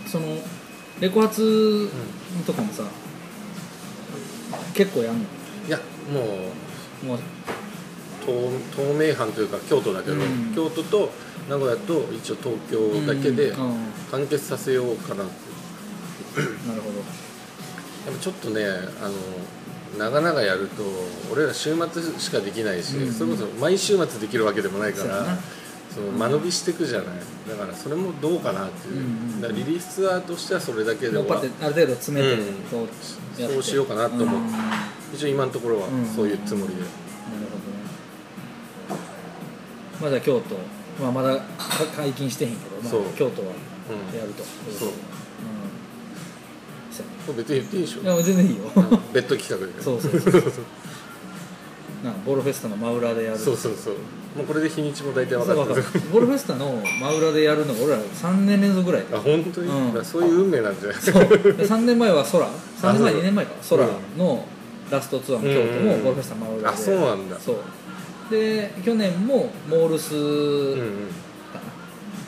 [0.05, 0.09] に。
[0.09, 0.25] その
[1.01, 1.89] レコ発
[2.45, 2.83] とかもさ、
[4.73, 5.25] 結構やんの？
[5.67, 5.77] いや
[6.11, 6.21] も
[7.03, 7.19] うもう
[8.27, 10.53] 東東名阪というか京都だけど、うん。
[10.53, 11.09] 京都と
[11.49, 13.65] 名古屋と一応東京だけでうん。
[13.65, 13.77] うん。
[14.11, 15.33] 完結させようかなって、
[16.67, 16.97] なるほど。
[16.99, 18.65] やっぱちょっとね
[19.01, 19.13] あの
[19.97, 20.83] 長々やると
[21.31, 23.13] 俺ら週末しかできないし、うん。
[23.13, 25.25] それこそ毎週末できるわけでもないから
[25.93, 27.07] その間延びしていくじゃない。
[27.49, 34.57] だからそれもどうかなっていう、うんうんだからリリースツアーとしてはそれだけでもある程度詰めて、そうしようかなと思って。
[35.13, 36.05] 一応今のところはうん。
[36.05, 36.81] そういうつもりで、
[40.01, 40.55] まだ京都、
[41.03, 41.43] まあ、まだか
[41.95, 43.01] 解禁してへんけど、まそう。
[43.01, 44.19] あ、京都はうん。
[44.19, 44.43] やると、
[44.77, 44.89] そう。
[44.89, 44.93] うん。
[46.91, 47.05] そう。
[47.25, 48.03] これ別に言っていいでしょ。
[48.07, 48.63] やいや全然いいよ。
[49.13, 50.43] ベッド企画でそうそうそう
[52.03, 53.37] なんかボールフェスタの真裏でやる。
[53.39, 53.95] そうそうそう。
[54.37, 56.03] もうこれで日にちも大体分そうわかかってる。
[56.05, 56.09] る。
[56.11, 59.87] ボールフェスタの真裏でやるのが俺ら3年連続ぐらいあ本当に、うん。
[59.87, 61.01] だからそういう運命なんじゃない？
[61.01, 61.13] そう。
[61.27, 61.27] で
[61.65, 62.45] 3年前は空。
[62.47, 63.21] 3年前そう。
[63.21, 63.51] 2年前か。
[63.69, 63.87] 空
[64.17, 64.45] の
[64.91, 66.67] ラストツアーの京都もうんボールフェスタ真裏で。
[66.67, 67.39] あそうなんだ。
[67.39, 67.55] そう
[68.29, 70.09] で去年もモールス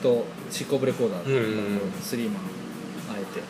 [0.01, 1.41] とシッコーブレコーダーうんうんう
[1.77, 1.91] ん。
[2.01, 2.41] スリーマン
[3.11, 3.41] あえて。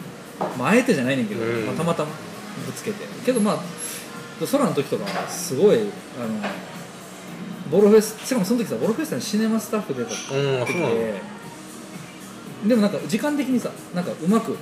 [0.57, 2.11] まああえてじゃないねんけど、うんまあ、たまたま
[2.65, 3.05] ぶつけて。
[3.25, 3.59] けどまあ
[4.45, 5.89] 空の時とかすごいあの
[7.69, 11.21] ボールフェスしかもその時さボールフェスタにシネマスタッフ出た時うんあそうなんだで
[12.67, 14.57] でもなんか時間的にさなんかうまく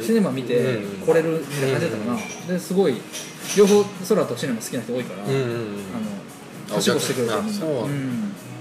[0.00, 3.00] シネマ見てうん来れるみたいな感じだったかな、ですごい
[3.56, 5.32] 両方空とシネマ好きな人多いから、あの
[6.74, 6.80] は。
[6.80, 7.34] しごしてくれて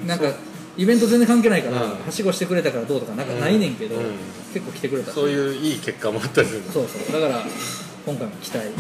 [0.06, 0.34] なんか
[0.78, 1.92] イベント全然関係ないから、うん。
[2.06, 4.04] はしごしてくれたからどうとかなんかないねんけど、うん。
[4.54, 5.12] 結構来てくれた。
[5.12, 6.66] そういういい結果もあったりする。
[6.66, 7.22] のそうそう。
[7.22, 7.44] だから
[8.06, 8.74] 今回も期待、うん。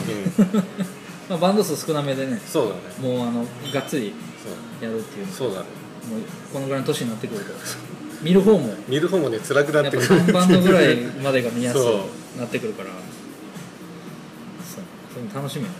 [1.29, 3.15] まあ、バンド数少なめでねそうだね。
[3.15, 4.13] もうあのがっつり
[4.81, 5.27] やるっていう。
[5.27, 5.65] もそうだね。
[6.09, 7.51] うこのぐらいの年になってくると
[8.21, 10.09] 見る方も見る方もね辛くなやってくる。
[10.09, 11.85] 3バンドぐらいまでが見やすく
[12.39, 14.83] なってくるからそう。
[15.13, 15.75] それも楽しみやね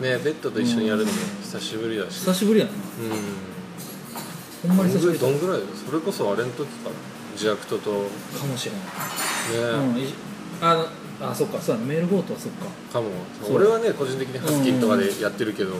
[0.00, 2.20] ねベッドと一緒にやるのも久しぶりだし。
[2.20, 2.72] 久しぶりやな。
[2.72, 2.74] う
[4.66, 4.68] ん。
[4.70, 6.96] ほんまに久しぶりどんぐらいそれこそあれの時かな。
[7.36, 7.90] ジアクトと。
[7.90, 10.14] ねかもしれない、うん、い
[10.60, 10.86] あの
[11.30, 12.66] あそっかそうだねメールボートはそっか。
[12.92, 13.08] かも。
[13.50, 15.72] 俺はね個人的にハスキーとかでやってるけど。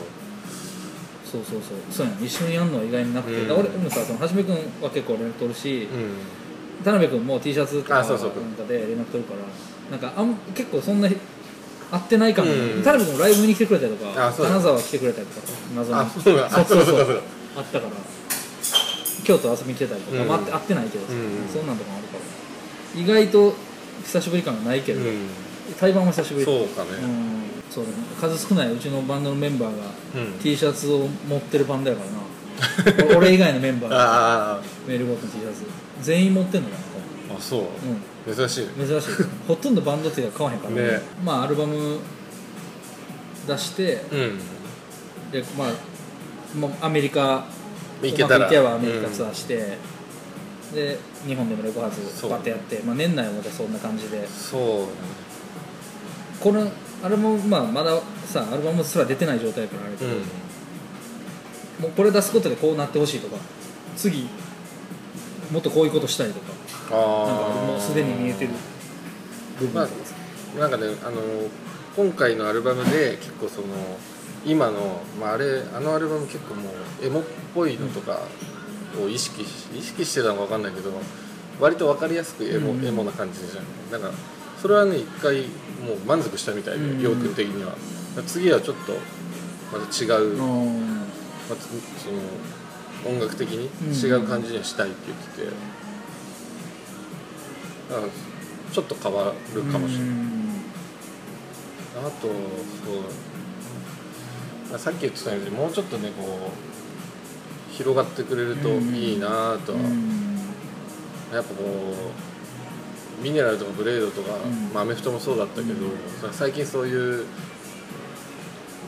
[1.24, 1.78] そうそうそう。
[1.90, 3.52] そうやね一緒にやるのは意外になくて、うん。
[3.52, 6.84] 俺もさそのはじめくんは結構連絡取るし、うん。
[6.84, 8.16] 田辺君も T シャツとかなんか
[8.68, 9.40] で連絡取るから。
[9.90, 11.08] なんかあん結構そんな
[11.90, 12.82] 会ってない感が、うん。
[12.82, 17.22] 田辺君もライブに来てくれたりとか金沢来てくれたりとか謎にあそうそうそう
[17.56, 17.92] あったから
[19.24, 20.28] 京都遊びに来てたりとか、うん。
[20.28, 21.48] まあ会ってないけどさ、うんうん。
[21.48, 23.00] そんなんとかもあるから。
[23.00, 23.54] 意外と
[24.04, 25.04] 久しぶり感がないけど、う
[25.78, 26.42] 対バンは久しぶり。
[26.42, 26.90] んそうかね。
[27.02, 27.38] うん。
[27.70, 27.84] そう
[28.20, 29.84] 数少ないうちのバンドのメンバーが
[30.16, 30.38] うん。
[30.38, 32.18] T シャツを持ってるバンドやからな。
[33.16, 35.64] 俺以外のメンバーがあメールボートの T シャツ。
[36.02, 36.74] 全員持ってんのか
[37.28, 37.60] なああそう。
[37.60, 37.66] うん
[38.34, 38.66] 珍しい。
[38.66, 39.08] ね珍しい。
[39.46, 40.74] ほとんどバンドっていうか買わへんから。
[40.74, 41.00] ね。
[41.24, 41.98] まあアルバム
[43.46, 44.38] 出してうん。
[45.30, 45.68] で、まあ、
[46.56, 47.44] まあアメリカ
[48.02, 48.36] 行けたら。
[48.36, 49.78] うまくいけばアメリカツアーして、
[50.74, 54.26] で日本でもレコ発バッてやって、まあ、年内はまたそんな感じで。
[54.28, 56.42] そう。
[56.42, 56.70] この
[57.02, 60.18] アルバム、まあ、まださアルバムすら出てない状態やからあれだけど、うん。
[61.80, 63.36] もうこれ出すことでこうなってほしいとか
[63.96, 64.28] 次
[65.50, 66.52] もっとこういうことしたいとか。
[66.52, 66.57] あ
[66.90, 68.50] なんかあもうすでに見えてる
[69.60, 69.74] 部分。
[69.74, 69.88] まあ
[70.58, 71.20] なんかねあの
[71.96, 73.66] 今回のアルバムで結構その
[74.46, 77.22] 今の、まあ、あれあのアルバム結構もうエモっ
[77.54, 78.20] ぽいのとか
[79.02, 80.92] を意識し意識してたのか分かんないけど
[81.60, 82.86] 割と分かりやすくエモ,、うん。
[82.86, 83.90] エモな感じじゃん。
[83.90, 84.12] だから
[84.62, 85.42] それはね一回
[85.84, 87.00] もう満足したみたいでうん。
[87.00, 87.74] 陽君的には。
[88.26, 88.94] 次はちょっと
[89.72, 90.98] また違う、まうん
[91.48, 95.56] たその音楽的に違う感じにはしたいって言ってて
[98.72, 100.08] ちょっと変わるかもしれない。
[100.08, 100.38] うん
[101.98, 102.32] あとそう
[104.70, 110.38] まあさっき言ってたようにもうちょっとねこう広がってくれるといいなとはうん。
[111.32, 111.64] やっぱこ
[113.20, 114.72] うミネラルとかブレードとか、ん。
[114.72, 115.74] まあ、アメフトもそうだったけど、
[116.30, 117.26] 最近そういう、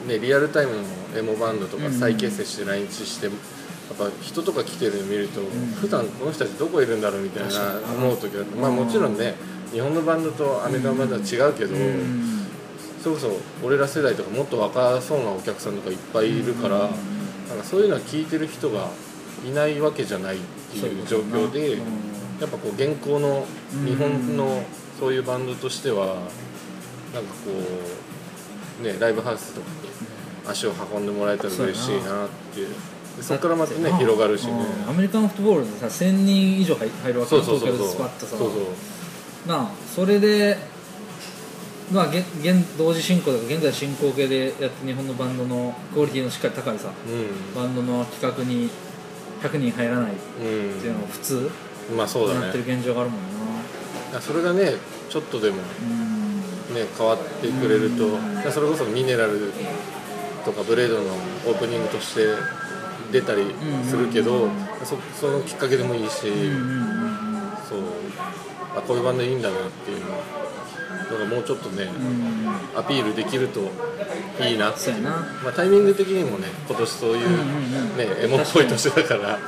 [0.06, 0.82] ね、リアルタイムの
[1.18, 3.28] エモバンドとかうん再結成して来日して、
[3.90, 5.44] やっぱ人とか来てるの見ると、ん。
[5.80, 9.34] 普段この人たちどこいるんだろうみたいな思う時があって、まあ、もちろんね
[9.72, 12.46] 日本のバンドとアメリカのバンドは違うけど、うん。
[13.02, 13.32] それこそ
[13.64, 16.94] 俺ら世代とかもっと若そうなお客さんとかいっぱいいるから、なんか
[17.64, 18.88] そういうのは聞いてる人が
[19.44, 20.38] いないわけじゃないっ
[20.70, 21.80] ていう状況で、うん。
[22.40, 23.46] やっぱこう現行の
[23.84, 24.64] 日本の
[24.98, 27.50] そういうバンドとしてはなんかこ
[28.80, 32.68] うねライブハウスとかに足を運んでもらえたら嬉しいなっていう。
[32.68, 32.74] で
[33.20, 34.52] そこからまたね広がるしね。
[34.52, 34.90] うん。
[34.90, 37.76] アメリカンフットボールでさ1000人以上入入るわけそうよそうそうそう。
[37.76, 39.48] 東京でスパッとさそうそう。
[39.48, 40.56] なあそれで
[41.92, 48.70] まあ現現同時進行とか現在進行形でやって日本のバンドのクオリティのしっかり高いさうバンドの企画に
[49.42, 51.50] 100人入らないってん、いうのが普通。
[51.90, 53.20] うん、まあそうだになってるね現状があるもん
[54.12, 54.20] な。
[54.20, 54.72] それがね
[55.08, 56.10] ちょっとでもうん。
[56.74, 58.16] ね変わってくれると
[58.52, 59.52] それこそミネラル
[60.44, 61.02] とかブレードの
[61.48, 62.20] オープニングとして
[63.12, 63.44] 出たり
[63.88, 64.48] するけど、
[64.84, 66.20] そそのきっかけでもいいし、
[67.68, 67.80] そう。
[68.76, 71.88] あこういうバンドいいんだなっていうのだからもうちょっとね、
[72.76, 73.60] アピールできると
[74.40, 74.90] いいなって。
[74.90, 79.38] いうまあ、タイミング的にもね今年そういう,、ねエモっぽい年だから。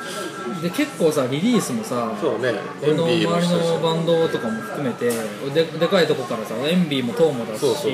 [0.61, 2.53] で結構さリリースもさそうね
[2.83, 5.11] エ俺の周りのバンドとかも含めて
[5.53, 7.93] ででかいとこからさ envy も toe も出すしそうそう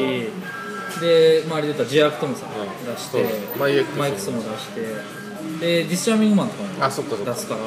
[1.00, 2.94] で周りで言ったらジアクトもさ、うん。
[2.94, 3.24] 出して
[3.58, 4.80] my ex も出して
[5.60, 6.68] で discharming man とかも
[7.24, 7.60] 出すから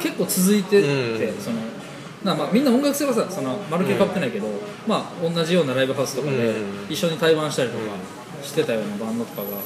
[0.00, 1.56] 結構続いてって、うんその
[2.24, 4.48] なまあ、みんな音楽性はさそのまるっきり変わってないけど、
[4.86, 7.84] まあ、同じようなライブハウスとかでうん一緒に対バンしたりとか
[8.42, 9.58] してたようなバンドとかが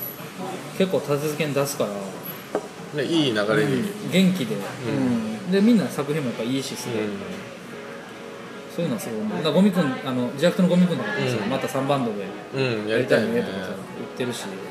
[0.76, 4.58] 結構立て続けに出すから、ね、いい流れに、うん元気で、う
[5.48, 5.50] ん。
[5.52, 7.02] でみんな作品もやっぱいいしすごい、
[8.74, 9.54] そういうのはすごい思う。
[9.54, 11.50] ゴミくんあのジャクトのゴミくんとかもさ、うん。
[11.50, 14.67] また3バンドでうん、ややりたいねとかさ言ってるし、まあ、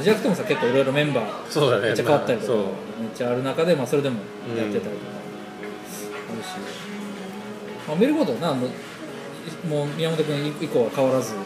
[0.00, 1.88] ジャクトもさ結構いろいろメンバーそうだね。
[1.88, 2.58] めっちゃ変わったりとか、そう。
[3.02, 4.20] めっちゃある中で、まあ、それでも
[4.56, 4.94] やってたりとか
[6.32, 6.46] あるし、
[7.86, 8.70] まあ、メルゴードはなもう
[9.68, 11.36] もう宮本君以降は変わらず、い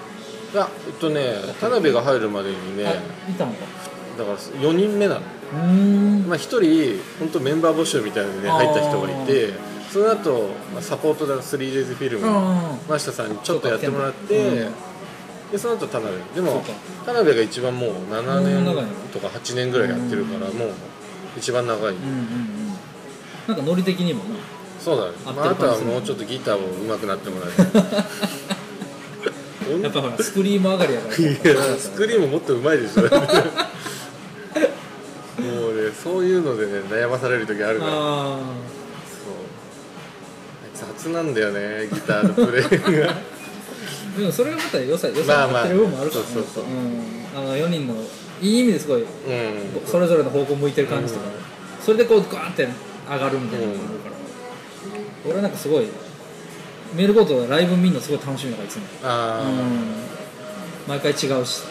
[0.57, 2.93] やえっとね田辺が入るまでにねあ
[3.31, 3.59] いたのか。
[4.19, 5.21] だから4人目なの。
[6.27, 9.53] まあ、1人本当メンバー募集みたいなので入った人がいて
[9.93, 14.69] その後、まあサポートで 3days フィルムあ真下さんにちょっとやってもらって、
[15.53, 16.17] でその後田辺。
[16.35, 16.65] でも
[17.05, 18.65] 田辺が一番もう7年
[19.13, 20.71] とか8年ぐらいやってるから、もう
[21.37, 22.17] 一番長い、うんうんうん。
[23.47, 24.31] なんかノリ的にもな。
[24.81, 25.13] そうだね。
[25.25, 27.63] まあ、あとはもうちょっとギターを上手くなってもらえて
[29.83, 31.15] やっぱほらスクリーム上がりやから。
[31.77, 33.03] スクリームもっと上手いでしょ。
[35.43, 37.93] もうねそういうのでね悩まされる時あるから。
[37.93, 38.01] そう。
[38.39, 38.41] あ
[40.75, 42.65] 雑なんだよねギターのプレイ
[43.01, 43.11] が。
[43.11, 43.15] あ
[44.17, 45.63] でもそれがまた良さ良まあまあ。
[45.65, 46.31] さになってる部分もあるからね。
[46.33, 46.65] そうそうそう。
[46.65, 46.71] うん。
[47.37, 47.95] あの4人の
[48.41, 49.09] いい意味ですごいうん。
[49.87, 51.27] それぞれの方向向いてる感じとか、
[51.81, 52.69] それでこうガーンって
[53.09, 54.15] 上がるみたいなのがあるから、
[55.27, 55.87] 俺はなんかすごい
[56.95, 61.63] メールゴートはライブ見るのすごい楽しみだからいつも、ああ、うん、毎回違うし、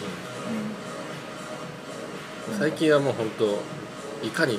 [2.57, 4.55] 最近はもう本当いかに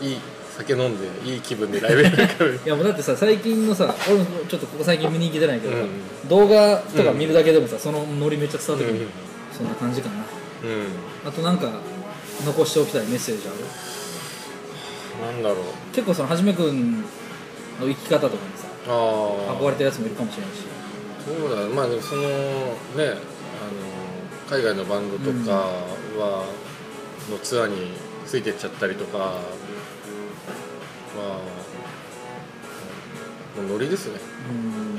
[0.00, 0.18] いい
[0.58, 5.88] 酒飲んでいい気分でライブやるかいやもうだってさ最近のさ俺もちょっとここ最近見に行けてないけど、うん
[6.28, 9.08] 動画とか見るだけでもさそのノリめっちゃ伝わってくる、うん
[9.52, 10.16] そんな感じかな。
[10.16, 11.28] うん。
[11.28, 11.70] あとなんか
[12.44, 15.32] 残しておきたいメッセージある？
[15.32, 15.94] なんだろう。
[15.94, 17.06] 結構そのはじめくんの
[17.80, 20.64] 生き方とかにさああ憧れてるやつもいるかもしれないし。
[21.24, 22.28] そうだまあでもそのね
[22.98, 23.16] あの
[24.48, 25.52] 海外のバンドとか
[26.18, 26.44] は、
[27.30, 27.92] のツアーに
[28.26, 29.38] ついてっちゃったりとか
[31.16, 31.38] まあ
[33.60, 34.18] もうノリですね。
[34.50, 34.94] うん。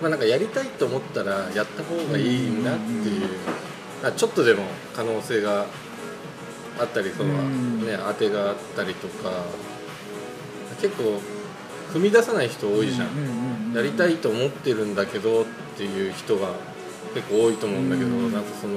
[0.00, 3.28] まあなんかやりたいと思ったらやった方がいいなっていう、
[4.04, 4.64] あちょっとでも
[4.94, 5.66] 可能性が
[6.78, 7.86] あったりその、うん。
[7.86, 9.44] ね当てがあったりとか
[10.80, 11.20] 結構
[11.92, 15.44] 踏み出さない人多いじゃん、やりたいと思ってるんだけどっ
[15.76, 16.50] ていう人が
[17.14, 18.32] 結構多いと思うんだけど、うん。
[18.32, 18.74] なんかその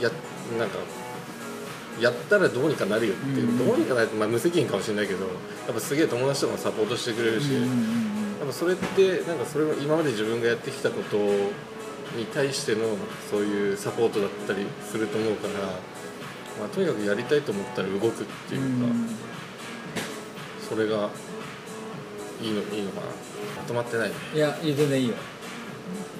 [0.00, 0.10] や
[0.58, 0.78] なんか
[2.00, 3.58] やったらどうにかなるよっていう、うん。
[3.58, 5.30] どうにかなるまあ、無責任かもしれないけどや
[5.70, 11.16] っぱすげえ友達とかもサポートしてくれるし、うんやっぱそれってなんかそれを今まで自分がやってきたこと
[12.16, 12.96] に対しての
[13.28, 15.54] そういうサポートだったりすると思うから、
[16.60, 19.08] まあ、とにかくやりたいと思ったら動くっていうか、うん
[20.68, 21.08] それが
[22.42, 23.06] いいのいいのかな。
[23.56, 24.14] まとまってないね。
[24.34, 25.14] いや全然いいよ。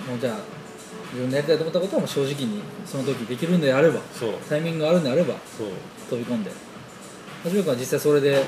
[0.08, 0.57] もうじゃあ
[1.12, 4.32] 自分でやりたいと思ったことはもう正直にその時できるんであればそう。
[4.48, 5.68] タイミングがあるんであればそう。
[6.10, 6.50] 飛び込んで。
[6.50, 6.56] は
[7.50, 8.44] じめくんは実際それで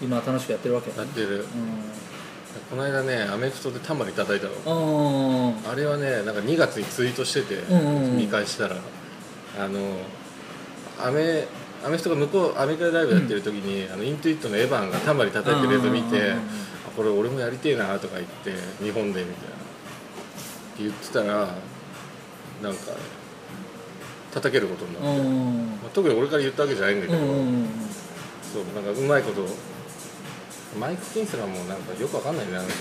[0.00, 0.90] 今楽しくやってるわけ。
[0.98, 1.40] やってる。
[1.40, 1.44] う
[2.70, 5.52] この間ねアメフトでタンバリン叩いたの。
[5.52, 8.16] んああれはねなんか2月にツイートしてて、うんうんうん。
[8.16, 8.76] 見返したら。
[9.58, 9.78] あの
[11.00, 11.46] アメ
[11.84, 16.32] アメフトが向こうアメリカでライブやってる時に、あのイントゥイットのエヴァンがタンバリン叩いてる映像見て、
[16.96, 19.54] これ俺もやりてえなとか言って日本でみたいな。
[19.54, 21.54] って言ってたら
[22.62, 22.92] なんか
[24.32, 25.66] 叩けることになって、うん。
[25.66, 27.26] まあ、特に俺から言ったわけじゃないんだけど、そう
[28.74, 29.46] なんかうまいこと
[30.78, 32.76] マイク・キンスラーもなんかよくわかんないねあの人ね。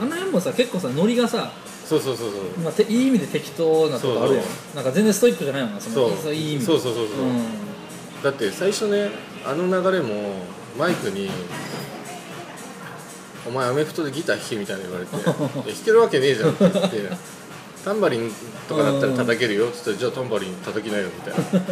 [0.00, 1.52] あの辺もさ結構さノリがさ、
[1.84, 2.58] そうそうそうそう。
[2.64, 4.44] まあ、ていい意味で適当なとこあるやん。
[4.44, 6.34] そうなんか全然ストイックじゃないよなそのそう。
[6.34, 6.66] いい意味で。
[6.66, 7.42] そうそうそうそう、うん。
[8.22, 9.10] だって最初ね
[9.44, 10.44] あの流れも
[10.78, 11.28] マイクに
[13.46, 17.16] 「お前アメフトでギター弾け」みたいな言われて「いや弾けるわけねえじゃん」って言って
[17.84, 18.30] 「タンバリン
[18.68, 21.66] とかだったら叩けるよ」っつったら「じゃあタンバリン叩きなよ」みたいな。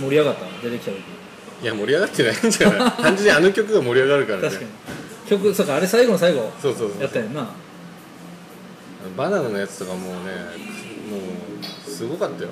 [0.00, 0.44] 盛り上がった？
[0.62, 0.98] 出てきた時。
[1.62, 2.92] いや盛り上がってないんじゃない？
[3.02, 4.48] 単純にあの曲が盛り上がるからね。
[4.48, 4.68] 確かに
[5.28, 7.48] 曲そうかあれ最後の最後そうそうそうやったやんな。
[9.16, 10.16] バナナのやつとかもうね
[11.10, 11.18] も
[11.86, 12.48] うすごかったよ。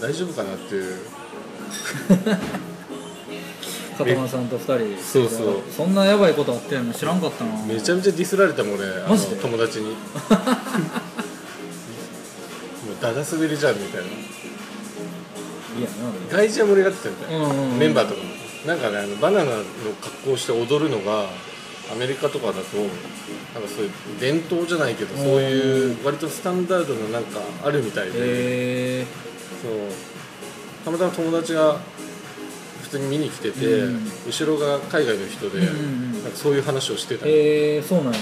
[0.00, 0.98] 大丈夫かなっていう
[3.96, 4.96] 片間さんと二人。
[5.02, 5.62] そうそう。
[5.70, 7.62] そんなやばいことあってんの知らんかったな。
[7.64, 9.36] めちゃめちゃディスられたもん俺マジで？
[9.36, 9.86] 友達に。
[9.90, 9.96] もう
[13.00, 14.06] ダダ滑りじゃんみたいな。
[14.06, 15.88] いや
[16.30, 17.78] 外人は盛り上がってたみたいな、うんうんうん。
[17.78, 18.28] メンバーとかも。
[18.66, 19.62] なんかねあのバナナの
[20.00, 21.28] 格好をして踊るのが
[21.92, 23.90] アメリカとかだとなんかそういう
[24.20, 28.28] 伝統じゃないけどそういう割とスタンダードのなんかあるみたいで、なへ
[29.02, 29.06] え
[29.62, 29.72] そう。
[30.84, 32.15] たまたま友達が普
[32.96, 34.00] 通に見に来てて、うん。
[34.26, 38.18] 後ろが海外の人で、うんうんなんかそういう話をしてたえそうなんや。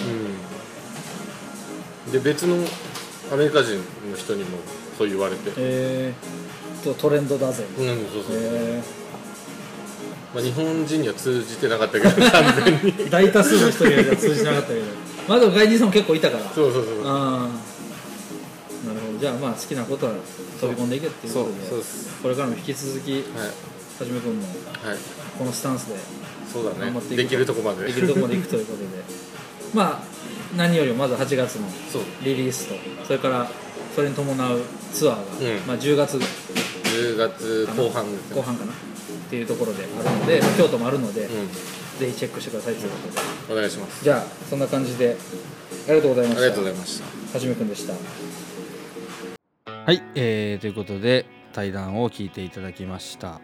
[2.07, 2.57] うん、で別の
[3.33, 3.77] アメリカ人
[4.11, 4.59] の人にも
[4.99, 6.15] そう言われて、へえ
[6.85, 7.65] とトレンドだぜ。
[7.65, 8.83] うんそうそう、へ
[10.35, 12.95] まあ、日本人には通じてなかったけど 完全に。
[12.99, 14.81] え大多数の人には通じなかったけど。
[15.27, 16.45] まあでも外人さんも結構いたから。
[16.55, 19.19] そうそうそうああなるほど。
[19.19, 20.13] じゃあまあ好きなことは
[20.61, 21.69] 飛び込んでいけっていうことで。
[21.71, 22.11] そうです。
[22.23, 23.23] これからも引き続きはい
[23.99, 24.99] はじめくんもはい。
[25.39, 25.97] このスタンスで
[26.53, 27.87] そうだ頑張っていくねできるとこまで。
[27.87, 28.87] できるところまで行くということで。
[29.75, 31.69] まあ何よりもまず8月の
[32.23, 32.75] リリースと
[33.07, 33.51] それから
[33.95, 34.61] それに伴う
[34.93, 35.67] ツアーが、うん。
[35.67, 38.37] まあ、10月10月後半ですね。
[38.37, 38.73] 後半かな。
[38.73, 38.77] っ
[39.31, 41.29] ていうところであるので京都もあるので、う
[41.99, 43.55] ぜひチェックしてくださいということで。
[43.55, 44.03] んお願いします。
[44.05, 45.17] じゃあそんな感じで
[45.89, 46.43] ありがとうございました。
[46.43, 47.05] ありがとうございました。
[47.35, 47.95] はじめくんでした。
[49.71, 53.41] はい、えーということで対談を聞いていただきました。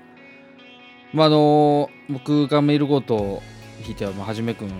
[1.12, 3.42] まああの僕がメールごと
[3.84, 4.74] 引いてはまあはじめくん好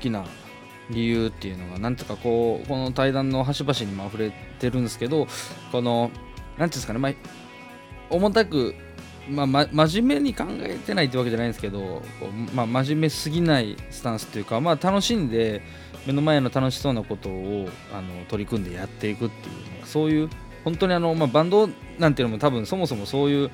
[0.00, 0.24] きな
[0.90, 5.26] 理由っていうのがなんとかこうこの対談の端々にも溢れてるんですけど
[5.70, 7.12] このなんていうんですかね、まあ、
[8.10, 8.74] 重たく、
[9.28, 12.02] まあ、ま真面目に考えてないってわけじゃないんですけど、
[12.54, 15.62] まあ、真面目すぎないスタンスっていうか、まあ、楽しんで
[16.06, 20.30] 目の前の楽しそうなことをあの取り組んでやっていくっていうそういう
[20.64, 23.50] 本当にあの、まあ、バンドなんていうのも多分そもそもそういう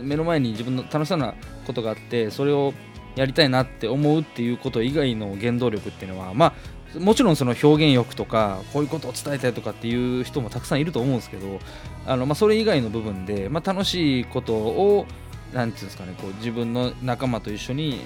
[0.00, 1.34] 目の前に自分の楽しそうな
[1.66, 2.72] ことがあってそれを
[3.16, 11.60] やりたいなって思うっていうこと以外の原動力っていうのはまあもちろんその表現欲とかこういうことを伝えたいとかっていう人もたくさんいると思うんですけど
[12.06, 15.06] あの、まあ、それ以外の部分で、まあ、楽しいことを
[15.52, 18.00] なんていうんですかねこう自分の仲間と一緒に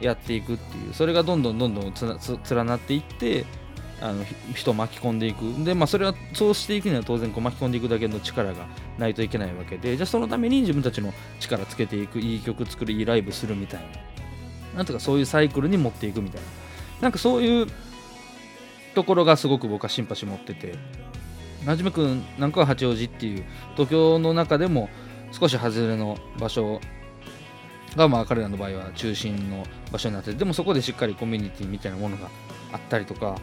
[0.00, 3.44] やっていくっていうそれがどんどんどんどんつなつ連なっていって
[4.00, 4.24] あの
[4.54, 5.42] 人を巻き込んでいく。
[5.64, 8.66] で、まあ、それはそうしていくには当然こう巻き込んでいくだけの力が
[8.98, 9.96] ないといけないわけで。
[9.96, 12.20] じゃあそのために自分たちの力つけていく。
[12.20, 13.86] いい曲作るいいライブするみたいな。
[14.78, 16.46] なんとかそういうサイクルに持っていくみたいな。
[17.02, 17.66] なんかそういう
[18.94, 20.74] ところがすごく僕はシンパシー持ってて。
[21.66, 23.44] はじめくんなんかは八王子っていう
[23.74, 24.88] 東京の中でも
[25.32, 26.80] 少し外れの場所
[27.96, 32.28] がまあ彼らの場合は中心の場所になっててでもそこでしっかりコミュニティみたいなものが
[32.72, 33.36] あったりとか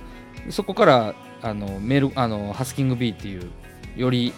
[0.50, 3.50] そこからあのメールあのハスキング B っていう
[3.96, 4.34] より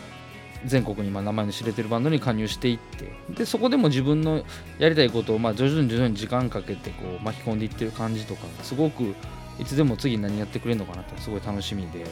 [0.65, 4.43] 全国にま名前の知れてるバンドに加入していってでそこでも自分の
[4.79, 9.15] やりたいことをまあ徐々に徐々に時間かけてこう巻き込んでいってる感じとかすごく
[9.59, 12.05] いつでも次何やってくれるのかなってすごい楽しみで。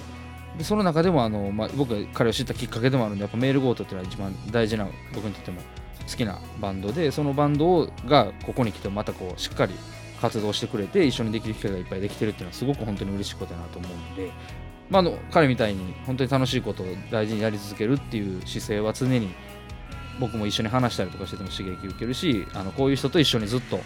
[0.58, 5.60] でその中でもあの、まあ、僕が彼を知ったきっかけでもあるんでやっぱメールゴートっていうのは一番大事な僕にとっても
[6.10, 9.74] 好きなバンドでそのバンドがここに来てまたこうしっかり
[10.22, 14.32] 活動してくれて一緒にできる機会がいっぱいできてるっていうのはすごく本当に嬉しいことだなと思うので、
[14.90, 19.34] まあ、の彼みたいに本当に楽しいことを大事にやり続けるっていう姿勢は常に
[20.20, 23.80] 僕も一緒に話したりとかしてても刺激受けるしあのこういう人と一緒にずっと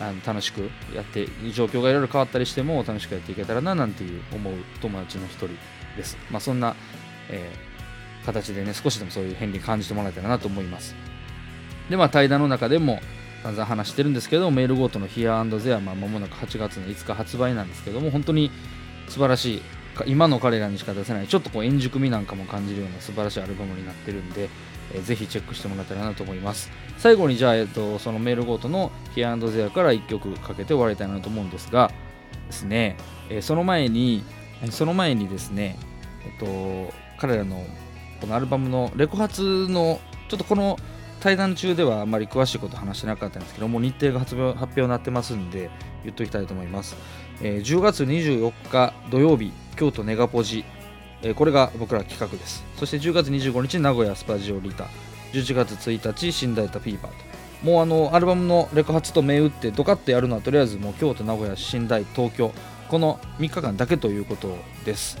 [0.00, 5.48] あの楽しくやって状況がいろいろ変わったりしても楽しくやっていけたらななんていう思う友達の一人
[5.96, 6.16] です。
[6.30, 6.74] まあ、そんな、
[7.28, 7.72] えー
[8.24, 10.94] 形でね少しでもそういう片鱗感じてもらえたらなと思います。
[11.90, 13.00] でまあ対談の中でも
[13.42, 18.50] 散々話してるんですけどメールゴートの Here and There まあ間もなく8月の5日発売なんですけども本当に
[19.08, 19.62] 素晴らしい
[19.94, 24.48] か今の彼らにしか出せないちょっとこう円熟味なんかも感じるような素晴らしいアルバムになってるんで、
[24.94, 26.70] えーぜひチェックしてもらえたらなと思います。
[26.98, 31.90] 最後にじゃあ、えっとそのメールゴートの Here and There から1曲かけて終わりたいなと思うんですが
[32.46, 32.96] ですね、
[33.30, 34.22] えーその前に
[34.62, 35.78] えーその前にですね
[36.24, 37.64] えっと彼らの
[38.20, 40.78] このアルバムのレコ発のちょっとこの
[41.22, 45.70] 対談中ではあまり詳しいこと話してなかったんですけども日程が発表発表になってますんで
[46.02, 46.96] 言っておきたいと思います、
[47.40, 50.64] えー10月24日土曜日京都ネガポジ、
[51.22, 52.64] えーこれが僕ら企画です。
[52.76, 54.88] そして10月25日名古屋スパジオリタ。
[55.32, 57.16] 11月1日新大田フィーバーと。
[57.64, 62.52] もうあのアルバムのレコ発と銘打ってドカッとやるのはとりあえずもう京都名古屋新大東京。
[62.88, 65.18] この3日間だけということです。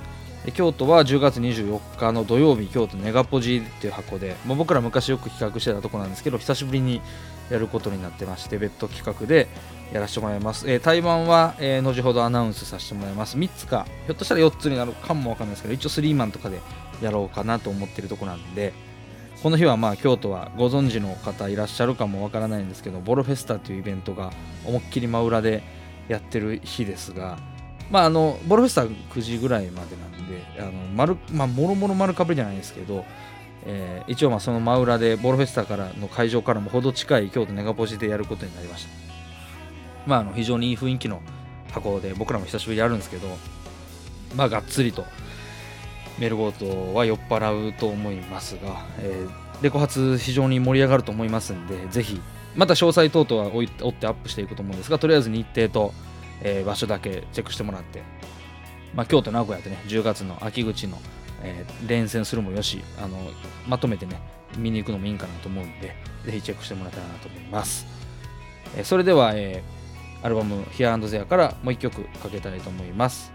[0.50, 7.00] 京都は10月24日の土曜日京都ネガポジっていう箱で、まあ、僕ら昔よく企画してたとこなんですけど久しぶりに
[7.48, 9.46] やることになってまして別途企画で
[9.92, 13.36] やらせてもらいます、えー対バンは、えー後ほどアナウンスさせてもらいます。
[13.36, 16.60] 3つかひょっとしたら4つになるかもわかんないですけど一応スリーマンとかで
[17.02, 18.72] やろうかなと思ってるとこなんで
[19.42, 24.32] この日はまあ京都はご存知の方いらっしゃるかもわからないんですけどボロフェスタというイベントが
[24.64, 25.62] 思いっきり真裏で
[26.08, 27.38] やってる日ですが
[27.90, 33.04] まああのボロフェスタ9時ぐらいまでなんであの丸まあもろもろ丸かぶりじゃないですけど、
[33.66, 38.90] えー一応まあその真裏でボロフェスタからの会場からもほど近い京都ネガポジでやることになりました。
[40.06, 41.20] まああの非常にいい雰囲気の
[41.70, 43.28] 箱で僕らも久しぶりやるんですけど
[44.34, 45.04] まあがっつりと
[46.18, 52.20] メルゴートは酔っ払うと思いますが、えーレコ発非常に盛り上がると思いますんでぜひ
[52.56, 55.94] また詳細等々は追い追ってアップしていくと思うんですがとりあえず日程と、
[56.42, 58.02] えー場所だけチェックしてもらって、
[58.94, 60.98] まあ、京都名古屋でね10月の秋口の、
[61.42, 63.18] えー連戦するもよしあの
[63.66, 64.20] まとめてね
[64.56, 67.86] 見に行くのもいいんかなと思うんでぜひチェックしてもらえたらなと思います、
[68.76, 69.82] えーそれでは、えー
[70.24, 73.32] アルバム「Here and There」からもう1曲かけたいと思います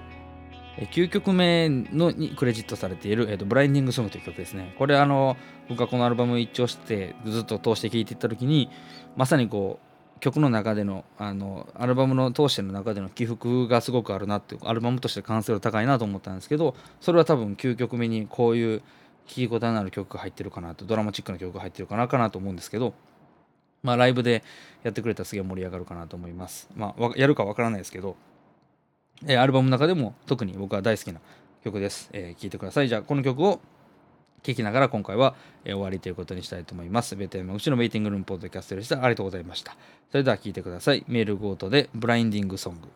[0.77, 4.73] えー9曲目のにクレジットされている、えーとブラインディングソングという曲ですね。
[4.77, 5.35] これあの
[5.67, 8.69] 僕がこのアルバム一聴してずっと通して聴いていった時に
[9.17, 9.86] まさにこう
[10.20, 18.86] 曲の中でのあのアルバムの通しての中での起伏がすごくあるなっていうアルバムとして完成度高いなと思ったんですけどそれは多分9曲目にこういう聴
[19.28, 22.93] き応えのある曲が入ってるかなとドラマチックな曲が入ってるかなかなと思うんですけど
[23.84, 24.43] まあライブで
[24.84, 26.70] やってくれたらすげえ盛り上がるかなと思います。
[26.76, 28.15] まあやるかわからないですけど
[29.26, 31.20] えアルバムの中でも特に僕は大好きな
[31.63, 32.09] 曲です。
[32.13, 32.89] えー聴いてください。
[32.89, 33.59] じゃあこの曲を
[34.43, 35.35] 聞きながら今回は、
[35.65, 37.15] え終わりということにしたいと思います。
[37.15, 38.97] ベテランのうちのウェイティングルームポッドキャストでした。
[38.97, 39.75] ありがとうございました。
[40.11, 41.03] それでは聞いてください。
[41.07, 42.88] メールゴートでブラインディングソング。